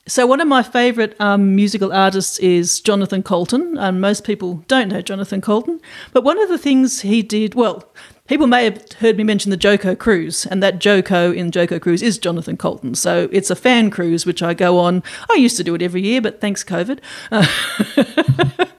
[0.08, 3.78] So, one of my favourite um, musical artists is Jonathan Coulton.
[3.78, 5.80] And most people don't know Jonathan Coulton.
[6.12, 7.94] But one of the things he did, well,
[8.30, 12.02] people may have heard me mention the JoCo Cruise, and that JoCo in JoCo Cruise
[12.02, 12.96] is Jonathan Coulton.
[12.96, 15.04] So, it's a fan cruise which I go on.
[15.30, 17.00] I used to do it every year, but thanks, COVID.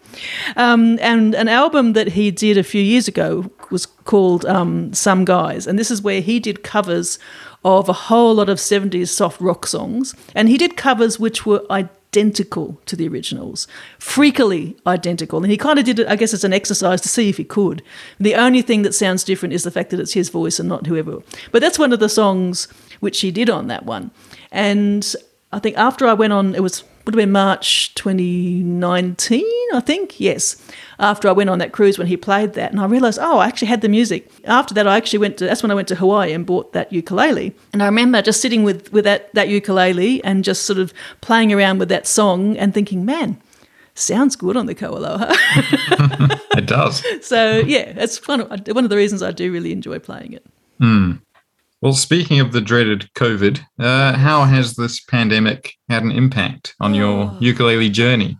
[0.56, 5.24] Um, and an album that he did a few years ago was called um, Some
[5.24, 5.66] Guys.
[5.66, 7.18] And this is where he did covers
[7.64, 10.14] of a whole lot of 70s soft rock songs.
[10.34, 11.64] And he did covers which were
[12.12, 13.68] identical to the originals,
[13.98, 15.42] freakily identical.
[15.42, 17.44] And he kind of did it, I guess, as an exercise to see if he
[17.44, 17.82] could.
[18.18, 20.86] The only thing that sounds different is the fact that it's his voice and not
[20.86, 21.22] whoever.
[21.52, 22.66] But that's one of the songs
[22.98, 24.10] which he did on that one.
[24.50, 25.14] And
[25.52, 30.20] I think after I went on, it was would have been March 2019, I think.
[30.20, 30.62] Yes,
[31.00, 33.46] after I went on that cruise when he played that, and I realised, oh, I
[33.46, 34.30] actually had the music.
[34.44, 35.46] After that, I actually went to.
[35.46, 37.54] That's when I went to Hawaii and bought that ukulele.
[37.72, 41.52] And I remember just sitting with with that that ukulele and just sort of playing
[41.52, 43.40] around with that song and thinking, man.
[43.94, 45.34] Sounds good on the Koaloha.
[46.56, 47.02] It does.
[47.26, 50.46] so yeah, it's one of, one of the reasons I do really enjoy playing it.
[51.82, 56.94] Well, speaking of the dreaded COVID, uh, how has this pandemic had an impact on
[56.94, 58.38] your ukulele journey?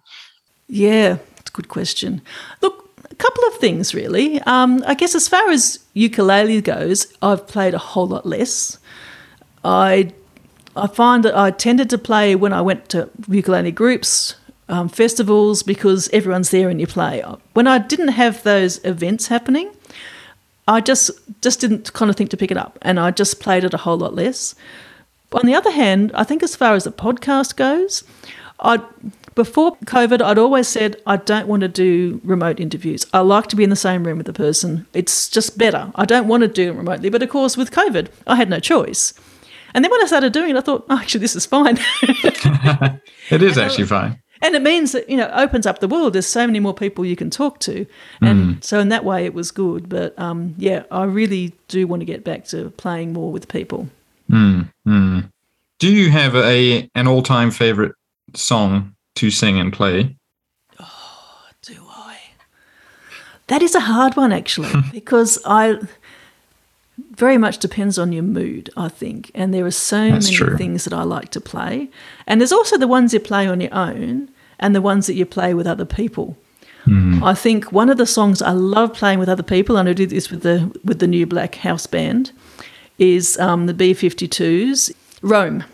[0.69, 1.17] Yeah,
[1.53, 2.23] good question.
[2.61, 4.41] Look, a couple of things really.
[4.43, 8.79] Um, I guess as far as ukulele goes, I've played a whole lot less.
[9.65, 10.13] I
[10.77, 14.37] I find that I tended to play when I went to ukulele groups,
[14.69, 17.23] um, festivals, because everyone's there and you play.
[17.55, 19.71] When I didn't have those events happening,
[20.69, 21.11] I just
[21.43, 23.79] just didn't kind of think to pick it up, and I just played it a
[23.79, 24.55] whole lot less.
[25.33, 28.05] On the other hand, I think as far as the podcast goes,
[28.61, 28.81] I
[29.35, 33.07] before COVID, I'd always said I don't want to do remote interviews.
[33.13, 34.87] I like to be in the same room with the person.
[34.93, 35.93] It's just better.
[35.95, 38.61] I don't want to do it remotely, but of course, with COVID, I had no
[38.61, 39.15] choice.
[39.73, 41.79] And then when I started doing it, I thought, oh, actually, this is fine.
[43.31, 44.21] It is actually fine.
[44.43, 46.15] and it means that you know opens up the world.
[46.15, 47.87] There's so many more people you can talk to,
[48.21, 48.61] and hmm.
[48.61, 49.89] so in that way, it was good.
[49.89, 53.89] But um, yeah, I really do want to get back to playing more with people.
[54.29, 54.63] Hmm.
[54.85, 55.21] Hmm.
[55.79, 57.95] Do you have a an all time favorite
[58.35, 60.17] song to sing and play?
[60.79, 62.19] Oh, do I?
[63.49, 65.79] That is a hard one, actually, because I
[67.13, 69.31] very much depends on your mood, I think.
[69.35, 70.57] And there are so That's many true.
[70.57, 71.91] things that I like to play.
[72.27, 75.27] And there's also the ones you play on your own and the ones that you
[75.27, 76.37] play with other people.
[76.85, 77.23] Hmm.
[77.23, 80.07] I think one of the songs I love playing with other people, and I do
[80.07, 82.33] this with the with the new Black House Band,
[82.99, 85.65] is um, the B52s, Roam.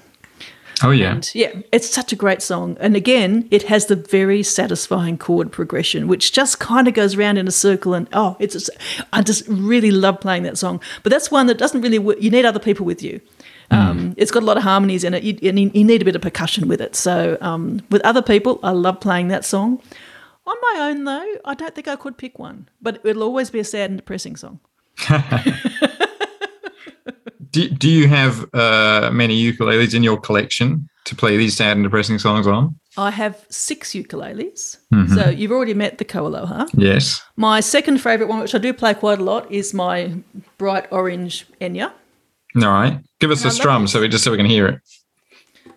[0.82, 2.76] Oh yeah, And yeah, it's such a great song.
[2.80, 7.38] And again, it has the very satisfying chord progression, which just kind of goes around
[7.38, 7.94] in a circle.
[7.94, 8.70] And oh, it's just,
[9.12, 10.80] I just really love playing that song.
[11.02, 13.20] But that's one that doesn't really, wo- you need other people with you.
[13.70, 16.04] Um, it's got a lot of harmonies in it, you, and you, you need a
[16.04, 16.94] bit of percussion with it.
[16.94, 19.82] So um, with other people, I love playing that song.
[20.46, 23.58] On my own, though, I don't think I could pick one, but it'll always be
[23.58, 24.60] a sad and depressing song.
[27.56, 31.84] do, do you have uh, many ukuleles in your collection to play these sad and
[31.84, 32.78] depressing songs on?
[32.98, 34.76] I have six ukuleles.
[35.14, 36.66] So you've already met the Koaloha.
[36.74, 37.22] Yes.
[37.36, 40.12] My second favourite one, which I do play quite a lot, is my
[40.58, 41.92] bright orange Enya.
[42.56, 43.00] All right.
[43.20, 44.80] Give us a love strum so we just so we can hear it.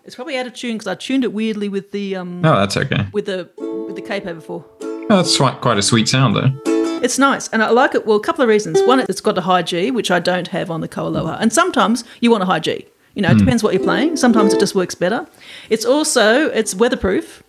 [0.04, 2.76] It's probably out of tune because I tuned it weirdly with the um Oh, that's
[2.76, 3.06] okay.
[3.12, 3.50] with the
[3.86, 4.64] with the capo before.
[4.82, 6.69] Oh, that's quite quite a sweet sound though.
[7.02, 8.06] It's nice, and I like it.
[8.06, 8.80] Well, a couple of reasons.
[8.80, 8.86] Hmm.
[8.86, 12.04] One, it's got a high G, which I don't have on the Koaloha, and sometimes
[12.20, 12.86] you want a high G.
[13.14, 13.38] You know, it hmm.
[13.38, 14.16] depends what you're playing.
[14.16, 15.26] Sometimes it just works better.
[15.68, 17.42] It's also it's weatherproof,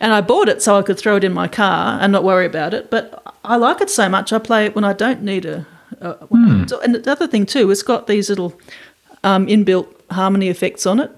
[0.00, 2.46] and I bought it so I could throw it in my car and not worry
[2.46, 2.90] about it.
[2.90, 5.66] But I like it so much, I play it when I don't need a.
[6.00, 6.60] a one.
[6.60, 6.66] Hmm.
[6.66, 8.58] So, and the other thing too, it's got these little
[9.22, 11.10] um, inbuilt harmony effects on it.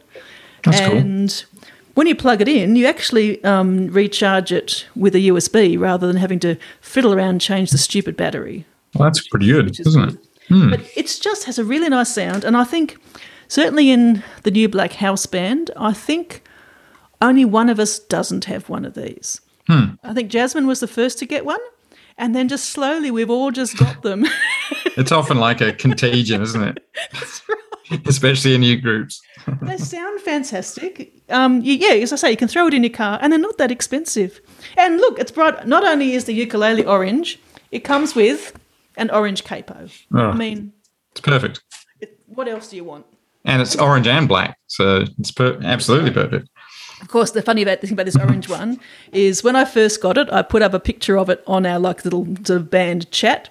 [0.64, 1.55] That's cool.
[1.96, 6.16] When you plug it in, you actually um, recharge it with a USB rather than
[6.16, 8.66] having to fiddle around and change the stupid battery.
[8.94, 10.18] Well, that's pretty good, is isn't it?
[10.70, 12.98] But it just has a really nice sound, and I think
[13.48, 16.46] certainly in the new Black House Band, I think
[17.22, 19.40] only one of us doesn't have one of these.
[20.04, 21.58] I think Jasmine was the first to get one,
[22.18, 24.26] and then just slowly we've all just got them.
[24.96, 26.78] It's often like a contagion, isn't it?
[28.06, 29.20] Especially in new groups.
[29.62, 31.12] they sound fantastic.
[31.28, 33.58] Um, yeah, as I say, you can throw it in your car, and they're not
[33.58, 34.40] that expensive.
[34.76, 35.66] And look, it's bright.
[35.66, 37.38] Not only is the ukulele orange,
[37.70, 38.58] it comes with
[38.96, 39.88] an orange capo.
[40.14, 40.30] Oh.
[40.30, 40.72] I mean,
[41.12, 41.62] It's perfect.
[42.00, 43.06] it, what else do you want?
[43.44, 46.48] And it's orange and black, so it's per- absolutely perfect.
[47.00, 48.80] Of course, the funny about the thing about this orange one
[49.12, 51.78] is when I first got it, I put up a picture of it on our
[51.78, 53.50] like little sort of band chat,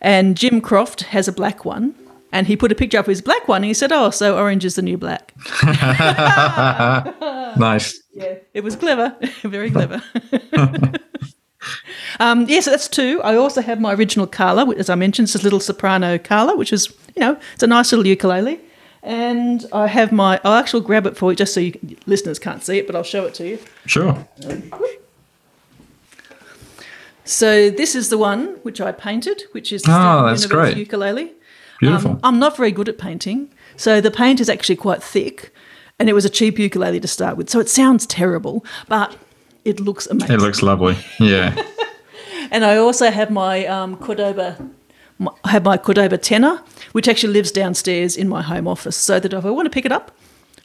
[0.00, 1.94] and Jim Croft has a black one,
[2.32, 4.36] and he put a picture up of his black one, and he said, "Oh, so
[4.38, 5.32] orange is the new black."
[7.54, 8.00] Nice.
[8.14, 10.02] Yeah, it was clever, very clever.
[12.18, 13.20] um, yeah, so that's two.
[13.22, 16.72] I also have my original Kala, as I mentioned, it's a little soprano Kala, which
[16.72, 18.58] is you know it's a nice little ukulele.
[19.02, 20.40] And I have my.
[20.44, 21.74] I'll actually grab it for you, just so you
[22.06, 23.58] listeners can't see it, but I'll show it to you.
[23.84, 24.26] Sure.
[27.24, 30.76] So this is the one which I painted, which is the Oh, that's great.
[30.76, 31.32] ukulele.
[31.82, 32.12] Beautiful.
[32.12, 35.52] Um, I'm not very good at painting, so the paint is actually quite thick,
[35.98, 39.16] and it was a cheap ukulele to start with, so it sounds terrible, but
[39.64, 40.36] it looks amazing.
[40.36, 40.96] it looks lovely.
[41.18, 41.60] Yeah.
[42.50, 44.58] And I also have my um, Cordoba,
[45.18, 46.60] my, I have my Cordoba tenor,
[46.92, 49.86] which actually lives downstairs in my home office, so that if I want to pick
[49.86, 50.12] it up,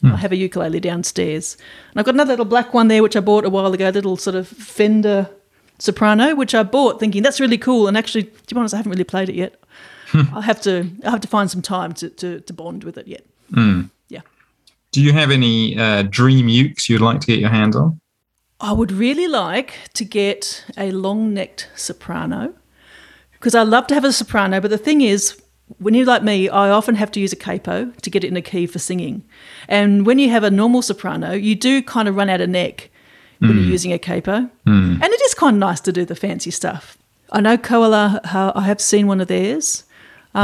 [0.03, 1.56] I have a ukulele downstairs.
[1.91, 4.17] And I've got another little black one there, which I bought a while ago, little
[4.17, 5.30] sort of Fender
[5.80, 7.88] soprano, which I bought thinking that's really cool.
[7.88, 9.56] And actually, to be honest, I haven't really played it yet.
[10.08, 10.36] Hmm.
[10.36, 13.08] I have to, I have to find some time to, to, to bond with it
[13.08, 13.26] yet.
[13.54, 13.84] Hmm.
[14.10, 14.22] Yeah.
[14.91, 18.00] Do you have any uh, dream ukes you'd like to get your hands on?
[18.60, 22.54] I would really like to get a long necked soprano
[23.34, 24.60] because I love to have a soprano.
[24.60, 25.39] But the thing is,
[25.78, 28.38] when you're like me, I often have to use a capo to get it in
[28.38, 29.24] a key for singing.
[29.67, 32.89] And when you have a normal soprano, you do kind of run out of neck
[33.39, 33.72] when you're hmm.
[33.72, 34.50] using a capo.
[34.65, 36.98] And it is kind of nice to do the fancy stuff.
[37.32, 39.84] I know Kala, uh, I have seen one of theirs.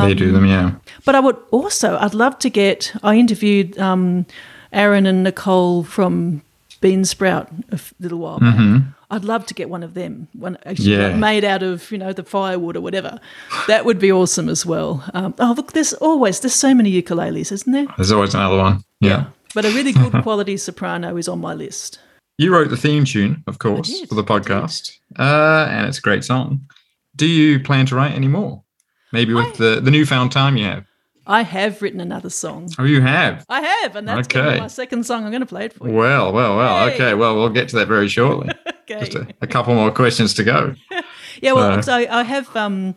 [0.02, 0.72] They do them, yeah.
[1.06, 2.94] But I would also, I'd love to get.
[3.04, 4.26] I interviewed um,
[4.72, 6.42] Aaron and Nicole from
[6.82, 8.82] Beansprout a little while back.
[9.12, 11.16] I'd love to get one of them, one actually Yeah.
[11.16, 13.20] made out of you know the firewood or whatever.
[13.68, 15.04] That would be awesome as well.
[15.14, 17.86] Um, oh look, there's always there's so many ukuleles, isn't there?
[17.96, 18.84] There's always another one.
[19.02, 19.26] Yeah.
[19.54, 22.00] But a really good quality soprano is on my list.
[22.40, 26.24] You wrote the theme tune, of course, for the podcast, uh, and it's a great
[26.24, 26.62] song.
[27.16, 28.64] Do you plan to write any more?
[29.14, 30.86] Maybe with the, the newfound time you have.
[31.26, 32.70] I have written another song.
[32.78, 33.46] Oh, you have.
[33.48, 34.60] I have, and that's Okay.
[34.60, 35.24] my second song.
[35.24, 35.94] I'm going to play it for you.
[35.94, 36.88] Well, well, well.
[36.90, 36.96] Yay.
[36.96, 38.50] Okay, well, we'll get to that very shortly.
[38.84, 39.00] Okay.
[39.00, 40.76] Just a, a couple more questions to go.
[41.42, 42.96] Yeah, well, So- so I, I have um,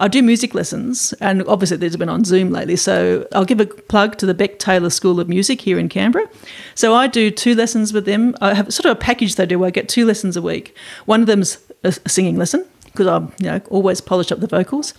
[0.00, 2.74] I do music lessons, and obviously these have been on Zoom lately.
[2.74, 6.26] So I'll give a plug to the Beck Taylor School of Music here in Canberra.
[6.74, 8.34] So I do two lessons with them.
[8.40, 9.60] I have sort of a package they do.
[9.60, 10.76] where I get two lessons a week.
[11.06, 12.66] One of them's a singing lesson
[12.98, 14.92] because I'm you know always polish up the vocals.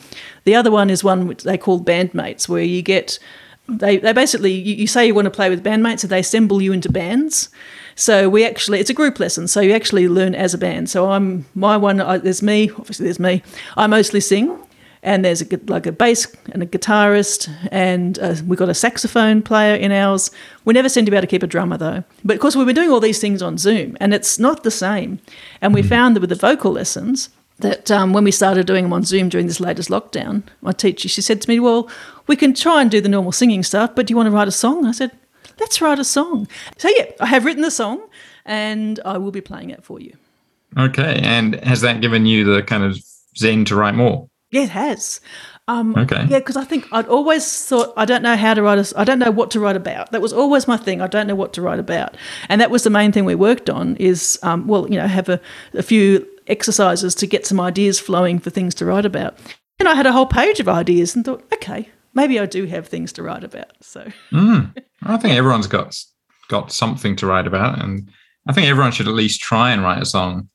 [0.45, 3.19] The other one is one which they call bandmates, where you get
[3.67, 6.62] they, they basically you, you say you want to play with bandmates and they assemble
[6.62, 7.49] you into bands.
[7.95, 10.89] So we actually it's a group lesson so you actually learn as a band.
[10.89, 13.43] So i'm my one I, there's me obviously there's me.
[13.75, 14.57] I mostly sing
[15.03, 19.41] and there's a like a bass and a guitarist and uh, we've got a saxophone
[19.41, 20.31] player in ours.
[20.63, 22.65] We never seem to be able to keep a drummer though but of course we've
[22.65, 25.19] been doing all these things on zoom and it's not the same.
[25.62, 28.93] And we found that with the vocal lessons that um, when we started doing them
[28.93, 31.89] on Zoom during this latest lockdown, my teacher she said to me, "Well,
[32.27, 34.47] we can try and do the normal singing stuff, but do you want to write
[34.47, 35.11] a song?" I said,
[35.59, 38.01] "Let's write a song." So yeah, I have written the song,
[38.45, 40.13] and I will be playing it for you.
[40.77, 42.99] Okay, and has that given you the kind of
[43.37, 44.29] zen to write more?
[44.51, 45.21] Yeah, it has.
[45.67, 46.25] Um, Okay.
[46.27, 49.03] Yeah, because I think I'd always thought I don't know how to write a, I
[49.03, 50.11] don't know what to write about.
[50.11, 50.99] That was always my thing.
[51.01, 52.17] I don't know what to write about,
[52.49, 53.95] and that was the main thing we worked on.
[53.97, 55.39] Is um, well, you know, have a,
[55.75, 59.38] a few exercises to get some ideas flowing for things to write about.
[59.79, 62.88] And I had a whole page of ideas and thought, okay, maybe I do have
[62.88, 63.71] things to write about.
[63.81, 65.95] So I think everyone's got
[66.49, 68.09] got something to write about, and
[68.47, 70.49] I think everyone should at least try and write a song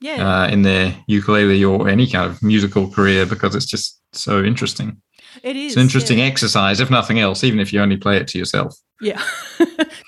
[0.00, 4.42] yeah, uh, in their ukulele or any kind of musical career because it's just so
[4.42, 4.96] interesting.
[5.42, 6.26] it is It's an interesting Yeah.
[6.26, 8.74] exercise, if nothing else, even if you only play it to yourself.
[9.00, 9.20] yeah.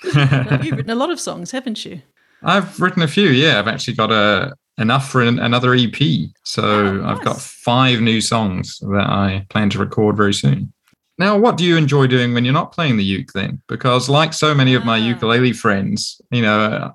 [0.03, 2.01] You've written a lot of songs, haven't you?
[2.43, 3.29] I've written a few.
[3.29, 5.95] Yeah, I've actually got a enough for an, another EP.
[6.43, 10.73] So Oh, I've got five new songs that I plan to record very soon.
[11.19, 13.61] Now, what do you enjoy doing when you're not playing the uke then?
[13.67, 15.07] Because like so many of my Ah.
[15.07, 16.93] ukulele friends, you know,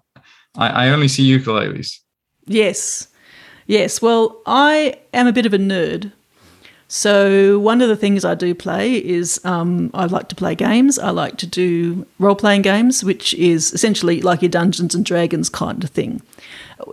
[0.57, 1.99] I, I only see ukuleles.
[2.47, 3.07] Yes.
[3.67, 4.03] Yes.
[4.03, 6.11] Well, I am a bit of a nerd.
[6.91, 10.99] So, one of the things I do play is um, I like to play games.
[10.99, 15.51] I like to do role playing games, which is essentially like your Dungeons and Dragons
[15.51, 16.23] kind of thing.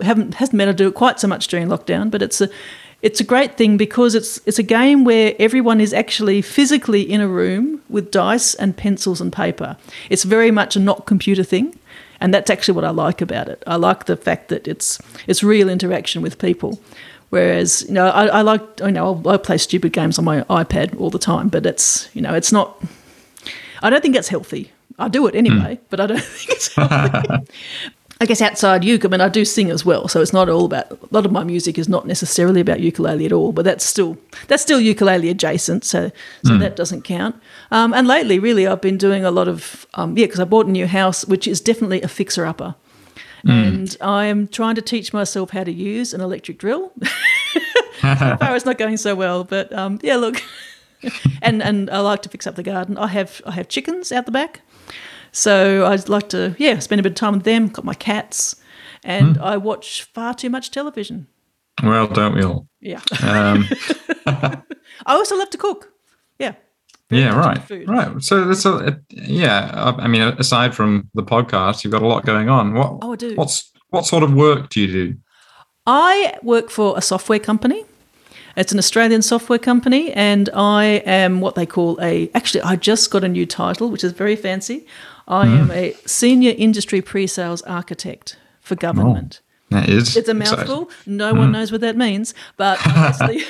[0.02, 2.48] Haven't hasn't been able to do it quite so much during lockdown, but it's a
[3.02, 7.20] it's a great thing because it's it's a game where everyone is actually physically in
[7.20, 9.76] a room with dice and pencils and paper.
[10.10, 11.78] It's very much a not computer thing,
[12.20, 13.62] and that's actually what I like about it.
[13.66, 16.80] I like the fact that it's it's real interaction with people.
[17.30, 20.98] Whereas you know I, I like you know I play stupid games on my iPad
[20.98, 22.82] all the time, but it's you know it's not.
[23.82, 24.72] I don't think that's healthy.
[24.98, 25.84] I do it anyway, hmm.
[25.90, 27.46] but I don't think it's healthy.
[28.18, 30.64] I guess outside uke, I mean, I do sing as well, so it's not all
[30.64, 30.90] about.
[30.90, 34.16] A lot of my music is not necessarily about ukulele at all, but that's still
[34.48, 36.10] that's still ukulele adjacent, so
[36.42, 37.36] so that doesn't count.
[37.70, 40.66] Um, and lately, really, I've been doing a lot of um, yeah, because I bought
[40.66, 42.74] a new house, which is definitely a fixer upper,
[43.44, 46.92] and I am trying to teach myself how to use an electric drill.
[48.00, 50.42] so far, it's not going so well, but um, yeah, look,
[51.42, 52.96] and and I like to fix up the garden.
[52.96, 54.62] I have I have chickens out the back.
[55.36, 57.68] So I'd like to, yeah, spend a bit of time with them.
[57.68, 58.56] Got my cats,
[59.04, 61.26] and I watch far too much television.
[61.82, 62.68] Well, don't we all?
[62.80, 63.02] Yeah.
[63.22, 63.68] Um,
[64.26, 64.62] I
[65.06, 65.92] also love to cook.
[66.38, 66.54] Yeah.
[67.10, 67.86] Very yeah, right, food.
[67.86, 68.22] right.
[68.22, 69.70] So that's a yeah.
[69.74, 72.72] I I mean, aside from the podcast, you've got a lot going on.
[72.72, 73.00] What?
[73.02, 73.34] Oh, I do.
[73.34, 75.16] What's what sort of work do you do?
[75.86, 77.84] I work for a software company.
[78.56, 82.30] It's an Australian software company, and I am what they call a.
[82.34, 84.86] Actually, I just got a new title, which is very fancy.
[85.28, 89.40] I am a senior industry pre-sales architect for government.
[89.70, 90.16] That is.
[90.16, 90.58] It's a exciting.
[90.58, 90.90] mouthful.
[91.06, 93.42] No one knows what that means, but honestly,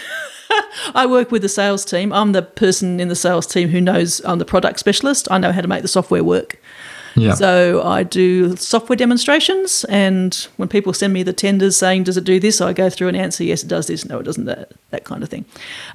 [0.94, 2.12] I work with the sales team.
[2.12, 4.22] I'm the person in the sales team who knows.
[4.24, 5.28] I'm the product specialist.
[5.30, 6.58] I know how to make the software work.
[7.16, 7.34] Yeah.
[7.34, 12.24] So I do software demonstrations, and when people send me the tenders saying, "Does it
[12.24, 14.04] do this?" I go through and answer, "Yes, it does this.
[14.04, 15.46] No, it doesn't." That that kind of thing.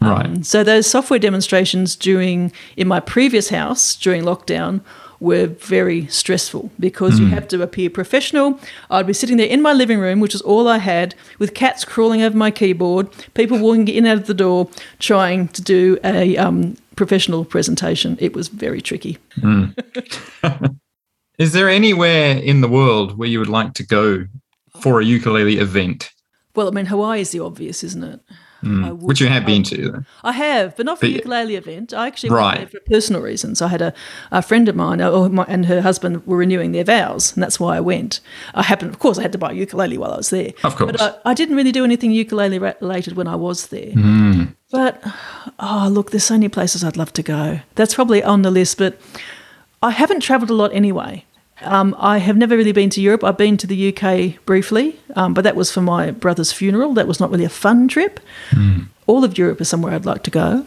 [0.01, 0.25] Right.
[0.25, 4.81] Um, so those software demonstrations during in my previous house during lockdown
[5.21, 8.59] were very stressful because you have to appear professional.
[8.89, 11.85] I'd be sitting there in my living room, which is all I had, with cats
[11.85, 14.67] crawling over my keyboard, people walking in and out of the door,
[14.99, 18.17] trying to do a um, professional presentation.
[18.19, 19.19] It was very tricky.
[21.37, 24.25] Is there anywhere in the world where you would like to go
[24.81, 26.11] for a ukulele event,
[26.55, 28.19] Well, I mean, Hawaii is the obvious, isn't it?
[28.63, 29.91] I would- which you have been to?
[29.91, 30.03] Though.
[30.23, 31.93] I have, but not for a But- ukulele event.
[31.93, 32.59] I actually Right.
[32.59, 33.61] went there for personal reasons.
[33.61, 33.93] I had a,
[34.31, 34.99] a friend of mine
[35.33, 38.19] my, and her husband were renewing their vows, and that's why I went.
[38.53, 40.51] I happened, of course, I had to buy a ukulele while I was there.
[40.63, 40.91] Of course.
[40.91, 43.91] But I, I didn't really do anything ukulele related when I was there.
[43.91, 44.43] Hmm.
[44.71, 45.03] But,
[45.59, 47.59] oh, look, there's so many places I'd love to go.
[47.75, 48.97] That's probably on the list, but
[49.83, 51.25] I haven't travelled a lot anyway.
[51.61, 53.23] Um, I have never really been to Europe.
[53.23, 56.93] I've been to the UK briefly, um, but that was for my brother's funeral.
[56.93, 58.19] That was not really a fun trip.
[59.07, 60.65] All of Europe is somewhere I'd like to go,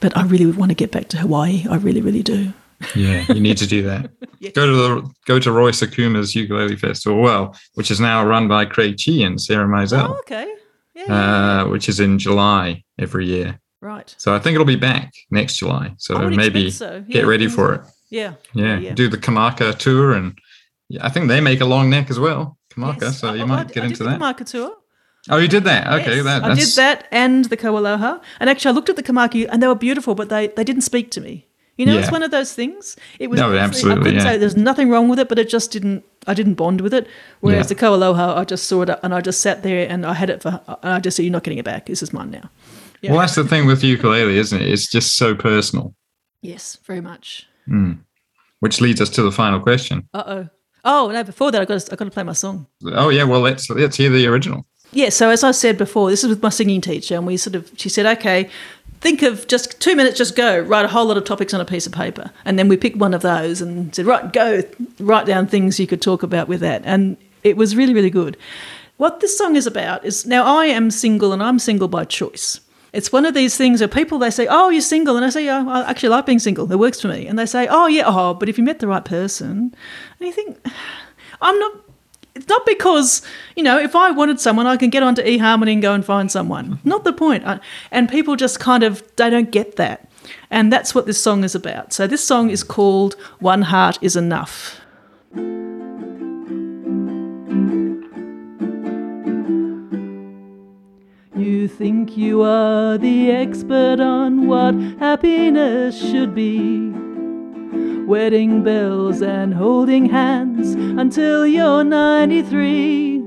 [0.00, 1.64] but I really would want to get back to Hawaii.
[1.68, 2.52] I really, really do.
[2.94, 4.10] Yeah, you need to do that.
[4.54, 8.64] Go to the go to Roy Sakuma's ukulele festival, well, which is now run by
[8.64, 10.50] Craig Chee and Sarah Maisel, Oh, okay.
[10.94, 13.60] Yeah, yeah, uh, which is in July every year.
[13.82, 14.14] right.
[14.16, 15.92] So I think it'll be back next July.
[15.98, 17.04] So maybe so.
[17.06, 17.80] get ready for it.
[18.10, 18.34] Yeah.
[18.54, 18.94] Yeah, yeah.
[18.94, 20.36] do the Kamaka tour, and
[20.88, 22.58] yeah, I think they make a long neck as well.
[22.74, 23.20] Kamaka, Yes.
[23.20, 24.20] so oh, you I- might I- get I into did that.
[24.20, 24.72] Kamaka tour.
[25.28, 25.86] Oh, you did that?
[26.00, 28.20] Okay, Yes, that, I did that and the Koaloha.
[28.40, 30.80] And actually, I looked at the Kamaka and they were beautiful, but they, they didn't
[30.82, 31.46] speak to me.
[31.76, 32.96] You know, it's one of those things.
[33.18, 34.24] It was No, I absolutely, couldn't yeah.
[34.32, 36.04] say there's nothing wrong with it, but it just didn't.
[36.26, 37.06] I didn't bond with it.
[37.40, 37.68] Whereas Yeah.
[37.68, 40.42] the Koaloha, I just saw it and I just sat there and I had it
[40.42, 40.60] for.
[40.82, 41.86] And I just said, "You're not getting it back.
[41.86, 42.50] This is mine now."
[43.00, 43.12] Yeah.
[43.12, 44.68] well, that's the thing with ukulele, isn't it?
[44.68, 45.94] It's just so personal.
[46.42, 47.46] Yes, very much.
[48.60, 50.08] Which leads us to the final question.
[50.12, 50.48] Uh oh.
[50.84, 51.24] Oh no!
[51.24, 52.66] Before that, I got to, I got to play my song.
[52.84, 54.66] Oh yeah, well let's let's hear the original.
[54.92, 57.54] Yeah, so as I said before, this is with my singing teacher, and we sort
[57.54, 58.50] of, she said, okay,
[59.00, 61.64] think of just two minutes, just go, write a whole lot of topics on a
[61.64, 62.30] piece of paper.
[62.44, 64.62] And then we picked one of those and said, right, go,
[64.98, 66.82] write down things you could talk about with that.
[66.84, 68.36] And it was really, really good.
[68.96, 72.60] What this song is about is now I am single and I'm single by choice.
[72.92, 75.44] It's one of these things where people they say, "Oh, you're single," and I say,
[75.44, 76.70] "Yeah, I actually like being single.
[76.70, 78.88] It works for me." And they say, "Oh, yeah, oh, but if you met the
[78.88, 79.74] right person,"
[80.18, 80.58] and you think,
[81.42, 81.72] "I'm not."
[82.34, 83.22] It's not because
[83.56, 86.30] you know if I wanted someone, I can get onto eHarmony and go and find
[86.30, 86.76] someone.
[86.76, 86.88] Mm-hmm.
[86.88, 87.44] Not the point.
[87.90, 90.08] And people just kind of they don't get that,
[90.50, 91.92] and that's what this song is about.
[91.92, 94.80] So this song is called "One Heart Is Enough."
[101.80, 106.90] Think you are the expert on what happiness should be.
[108.04, 113.24] Wedding bells and holding hands until you're 93.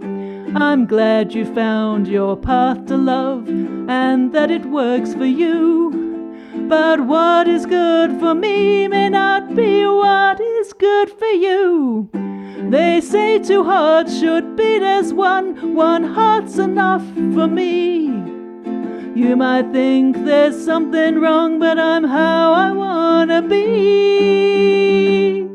[0.53, 3.49] I'm glad you found your path to love
[3.89, 5.89] and that it works for you.
[6.69, 12.07] But what is good for me may not be what is good for you.
[12.69, 18.22] They say two hearts should beat as one, one heart's enough for me.
[19.15, 25.47] You might think there's something wrong, but I'm how I wanna be.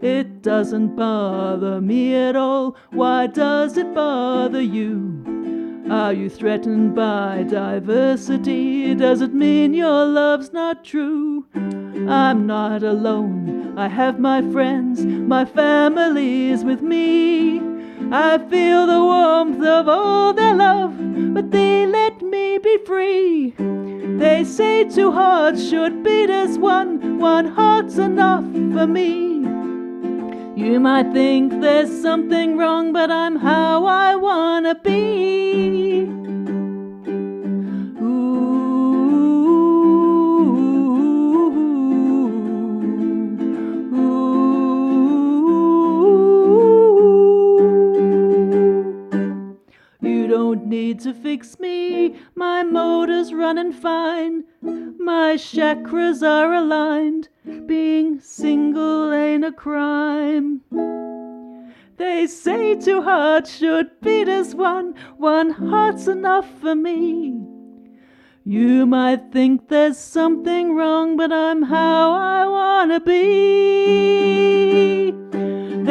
[0.00, 2.76] It doesn't bother me at all.
[2.90, 5.24] Why does it bother you?
[5.90, 8.94] Are you threatened by diversity?
[8.94, 11.46] Does it mean your love's not true?
[12.08, 13.74] I'm not alone.
[13.76, 17.71] I have my friends, my family is with me.
[18.14, 20.94] I feel the warmth of all their love,
[21.32, 23.54] but they let me be free.
[23.56, 29.38] They say two hearts should beat as one, one heart's enough for me.
[30.54, 36.21] You might think there's something wrong, but I'm how I wanna be.
[50.92, 52.14] Need to fix me.
[52.34, 54.44] My motor's running fine.
[54.60, 57.30] My chakras are aligned.
[57.64, 60.60] Being single ain't a crime.
[61.96, 64.94] They say two hearts should beat as one.
[65.16, 67.40] One heart's enough for me.
[68.44, 74.42] You might think there's something wrong, but I'm how I wanna be.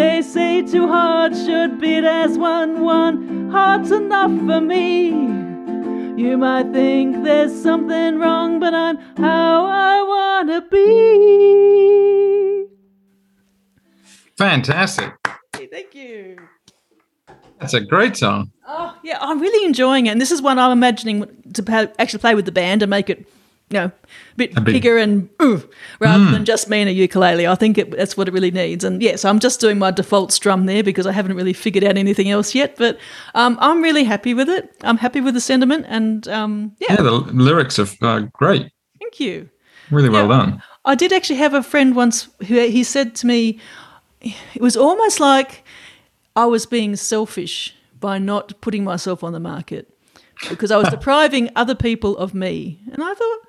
[0.01, 2.81] They say two hearts should beat as one.
[2.81, 5.09] One heart's enough for me.
[6.19, 12.65] You might think there's something wrong, but I'm how I wanna be.
[14.39, 15.13] Fantastic.
[15.53, 16.37] Thank you.
[17.59, 18.49] That's a great song.
[18.67, 20.13] Oh, yeah, I'm really enjoying it.
[20.13, 23.27] And this is one I'm imagining to actually play with the band and make it,
[23.71, 23.91] you know, a
[24.35, 25.67] bit A bit- bigger and ooh,
[25.99, 27.47] rather than just me and a ukulele.
[27.47, 28.83] I think it, that's what it really needs.
[28.83, 31.53] And yes, yeah, so I'm just doing my default strum there because I haven't really
[31.53, 32.75] figured out anything else yet.
[32.77, 32.97] But
[33.33, 34.69] um, I'm really happy with it.
[34.81, 35.85] I'm happy with the sentiment.
[35.87, 38.69] And um, yeah, Yeah, the lyrics are uh, great.
[38.99, 39.49] thank you.
[39.89, 40.37] Really well Yeah.
[40.37, 40.63] done.
[40.85, 43.59] I did actually have a friend once who he said to me,
[44.21, 45.63] it was almost like
[46.35, 49.87] I was being selfish by not putting myself on the market
[50.49, 52.79] because I was depriving other people of me.
[52.91, 53.39] And I thought,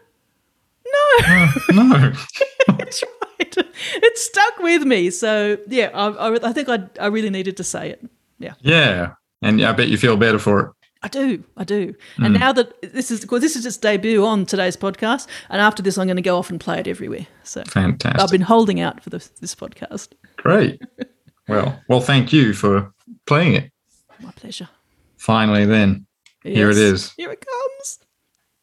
[0.93, 2.13] no, No.
[2.69, 3.57] that's right.
[3.95, 5.11] It stuck with me.
[5.11, 8.05] So yeah, I, I, I think I, I really needed to say it.
[8.39, 8.55] Yeah.
[8.61, 9.15] yeah.
[9.41, 10.71] And I bet you feel better for it.
[11.05, 11.95] I do, I do.
[12.19, 12.41] And hmm.
[12.41, 15.99] now that this is, well, this is its debut on today's podcast, and after this,
[15.99, 17.27] I'm going to go off and play it everywhere.
[17.43, 18.21] So Fantastic.
[18.21, 20.09] I've been holding out for this, this podcast.
[20.37, 20.81] Great.
[21.49, 22.95] Well, well, thank you for
[23.27, 23.73] playing it.
[24.21, 24.69] My pleasure.
[25.17, 26.07] Finally, then,
[26.45, 27.13] Here it is.
[27.17, 27.99] Here it comes.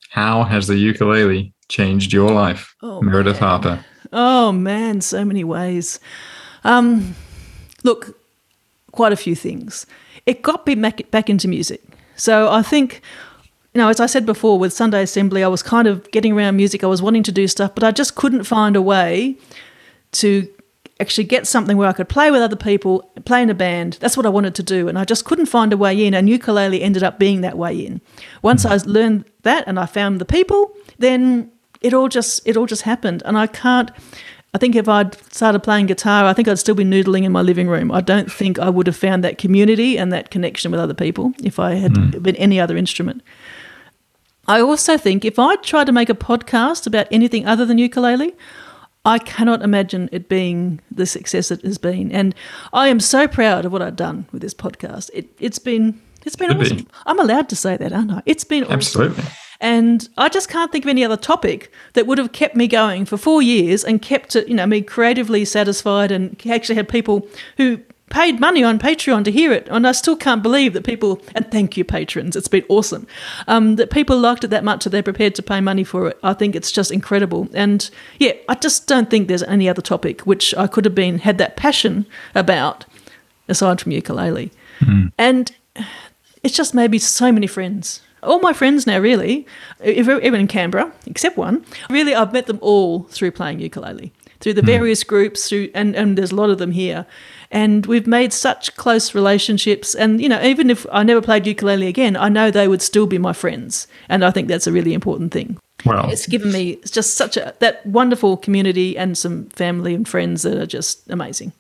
[0.09, 3.49] How has the ukulele changed your life, Oh, Meredith man.
[3.49, 3.85] Harper?
[4.11, 5.99] Oh man, so many ways.
[6.63, 7.15] Um,
[7.83, 8.17] look,
[8.91, 9.85] quite a few things.
[10.25, 11.81] It got me back, back into music.
[12.15, 13.01] So I think,
[13.73, 16.55] you know, as I said before, with Sunday Assembly, I was kind of getting around
[16.57, 16.83] music.
[16.83, 19.37] I was wanting to do stuff, but I just couldn't find a way
[20.13, 20.47] to
[20.99, 23.97] actually get something where I could play with other people, play in a band.
[24.01, 26.13] That's what I wanted to do, and I just couldn't find a way in.
[26.13, 28.01] And ukulele ended up being that way in.
[28.41, 32.65] Once I learned that and I found the people, then it all just it all
[32.65, 33.23] just happened.
[33.25, 33.91] And I can't.
[34.53, 37.43] I think if I'd started playing guitar, I think I'd still be noodling in my
[37.43, 37.91] living room.
[37.91, 41.33] I don't think I would have found that community and that connection with other people
[41.43, 42.09] if I had hmm.
[42.19, 43.21] been any other instrument.
[44.47, 48.35] I also think if I tried to make a podcast about anything other than ukulele,
[49.05, 52.11] I cannot imagine it being the success it has been.
[52.11, 52.35] And
[52.73, 55.09] I am so proud of what I've done with this podcast.
[55.13, 56.65] It, it's been it's been Should be.
[56.65, 56.87] awesome.
[57.05, 58.21] I'm allowed to say that, aren't I?
[58.25, 58.73] It's been awesome.
[58.73, 59.23] Absolutely.
[59.61, 63.05] And I just can't think of any other topic that would have kept me going
[63.05, 67.27] for four years and kept it, you know, me creatively satisfied and actually had people
[67.57, 67.79] who
[68.09, 69.67] paid money on Patreon to hear it.
[69.69, 73.07] And I still can't believe that people, and thank you, patrons, it's been awesome,
[73.47, 76.19] um, that people liked it that much that they're prepared to pay money for it.
[76.23, 77.47] I think it's just incredible.
[77.53, 77.89] And
[78.19, 81.37] yeah, I just don't think there's any other topic which I could have been, had
[81.37, 82.05] that passion
[82.35, 82.85] about
[83.47, 84.51] aside from ukulele.
[85.17, 85.55] And
[86.43, 88.01] it's just made me so many friends.
[88.21, 89.47] All my friends now, really,
[89.81, 94.53] ev- even in Canberra, except one, really, I've met them all through playing ukulele, through
[94.53, 97.05] the various groups, through and, and there's a lot of them here.
[97.51, 99.95] And we've made such close relationships.
[99.95, 103.07] And, you know, even if I never played ukulele again, I know they would still
[103.07, 103.87] be my friends.
[104.07, 105.57] And I think that's a really important thing.
[105.85, 110.07] Well, It's given me it's just such a that wonderful community and some family and
[110.07, 111.53] friends that are just amazing.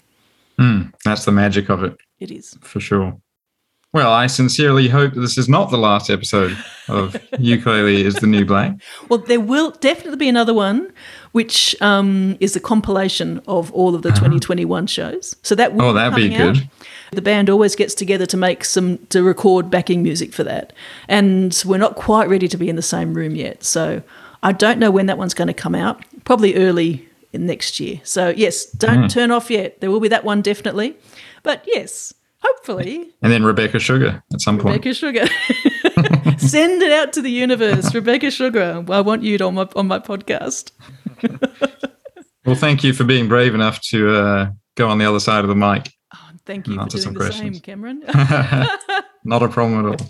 [0.59, 2.57] mm, that's the magic of it It is.
[2.61, 3.17] for sure.
[3.91, 6.55] Well, I sincerely hope this is not the last episode
[6.89, 8.73] of Ukulele is the New Black.
[9.09, 10.91] Well, there will definitely be another one,
[11.31, 15.35] which um, is a compilation of all of the 2021 shows.
[15.43, 16.55] So that will Oh, that'd be coming out.
[16.55, 16.69] good.
[17.11, 20.73] The band always gets together to make some to record backing music for that,
[21.07, 23.63] and we're not quite ready to be in the same room yet.
[23.63, 24.01] So
[24.43, 26.03] I don't know when that one's going to come out.
[26.23, 27.99] Probably early in next year.
[28.03, 29.09] So yes, don't Mm.
[29.11, 29.81] turn off yet.
[29.81, 30.95] There will be that one definitely,
[31.43, 32.13] but yes,
[32.43, 34.75] hopefully And then Rebecca Sugar at some point.
[34.75, 35.27] Rebecca Sugar.
[36.37, 38.83] Send it out to the universe, Rebecca Sugar.
[38.89, 40.71] I want you on my on my podcast.
[42.45, 45.49] Well, thank you for being brave enough to uh, go on the other side of
[45.49, 45.91] the mic.
[46.15, 47.57] Oh, thank you Answer for some doing the questions.
[47.57, 48.03] same, Cameron.
[49.23, 50.07] Not a problem at all.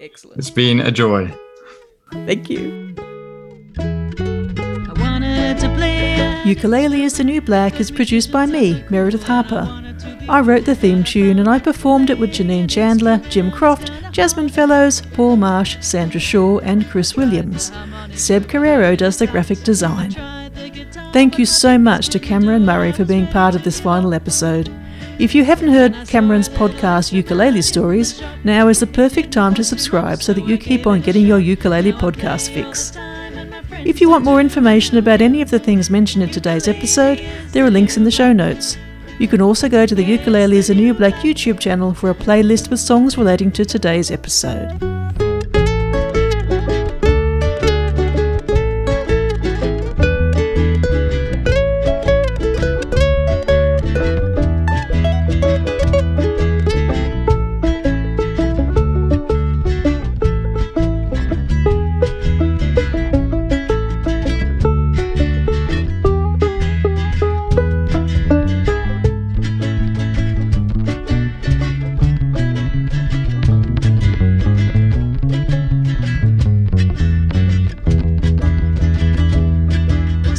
[0.00, 0.38] Excellent.
[0.38, 1.34] It's been a joy.
[2.12, 2.94] Thank you.
[3.78, 9.24] I wanted to play a Ukulele is the New Black is produced by me, Meredith
[9.24, 9.66] Harper.
[10.28, 14.48] I wrote the theme tune and I performed it with Janine Chandler, Jim Croft, Jasmine
[14.48, 17.72] Fellows, Paul Marsh, Sandra Shaw, and Chris Williams.
[18.14, 20.10] Seb Carrero does the graphic design.
[21.12, 24.68] Thank you so much to Cameron Murray for being part of this final episode.
[25.18, 30.22] If you haven't heard Cameron's podcast Ukulele Stories, now is the perfect time to subscribe
[30.22, 32.92] so that you keep on getting your ukulele podcast fix.
[33.84, 37.64] If you want more information about any of the things mentioned in today's episode, there
[37.64, 38.76] are links in the show notes.
[39.20, 42.14] You can also go to the Ukulele is a New Black YouTube channel for a
[42.14, 44.80] playlist with songs relating to today's episode.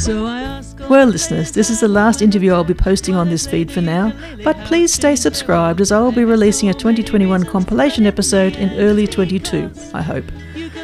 [0.08, 4.12] Well, listeners, this is the last interview I'll be posting on this feed for now,
[4.42, 9.06] but please stay subscribed as I will be releasing a 2021 compilation episode in early
[9.06, 10.24] 22, I hope.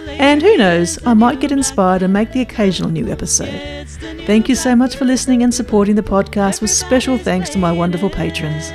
[0.07, 3.87] And who knows, I might get inspired and make the occasional new episode.
[4.27, 7.73] Thank you so much for listening and supporting the podcast with special thanks to my
[7.73, 8.73] wonderful patrons.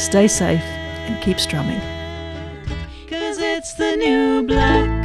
[0.00, 1.80] Stay safe and keep strumming.
[3.08, 5.01] Cause it's the new black.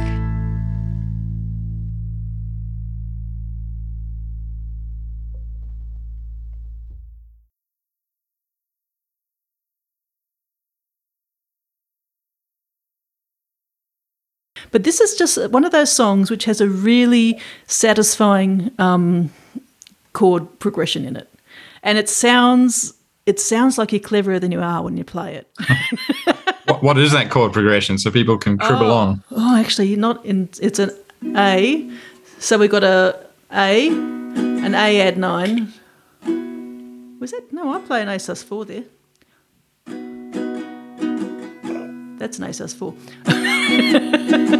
[14.78, 19.32] But this is just one of those songs which has a really satisfying um,
[20.12, 21.28] chord progression in it,
[21.82, 22.94] and it sounds
[23.26, 25.50] it sounds like you're cleverer than you are when you play it.
[26.66, 29.24] What, what is that chord progression so people can cribble along.
[29.32, 30.48] oh, actually, not in.
[30.62, 30.90] It's an
[31.34, 31.90] A,
[32.38, 33.18] so we've got a
[33.50, 35.72] A, an A add nine.
[37.18, 37.72] Was that no?
[37.72, 38.84] I play an A sus four there.
[42.18, 42.94] That's an A sus four.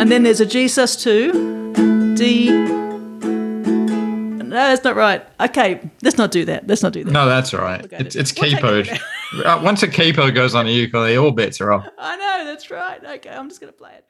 [0.00, 1.72] and then there's a G sus two,
[2.16, 2.50] D.
[4.44, 5.26] No, that's not right.
[5.40, 6.66] Okay, let's not do that.
[6.68, 7.10] Let's not do that.
[7.10, 7.92] No, that's all right.
[7.92, 8.20] at It's, it.
[8.20, 8.86] it's capoed.
[8.92, 9.00] it
[9.44, 11.88] Uh, Once a capo goes on a ukulele, all bets are off.
[11.98, 13.02] I know that's right.
[13.04, 14.04] Okay, I'm just gonna play it.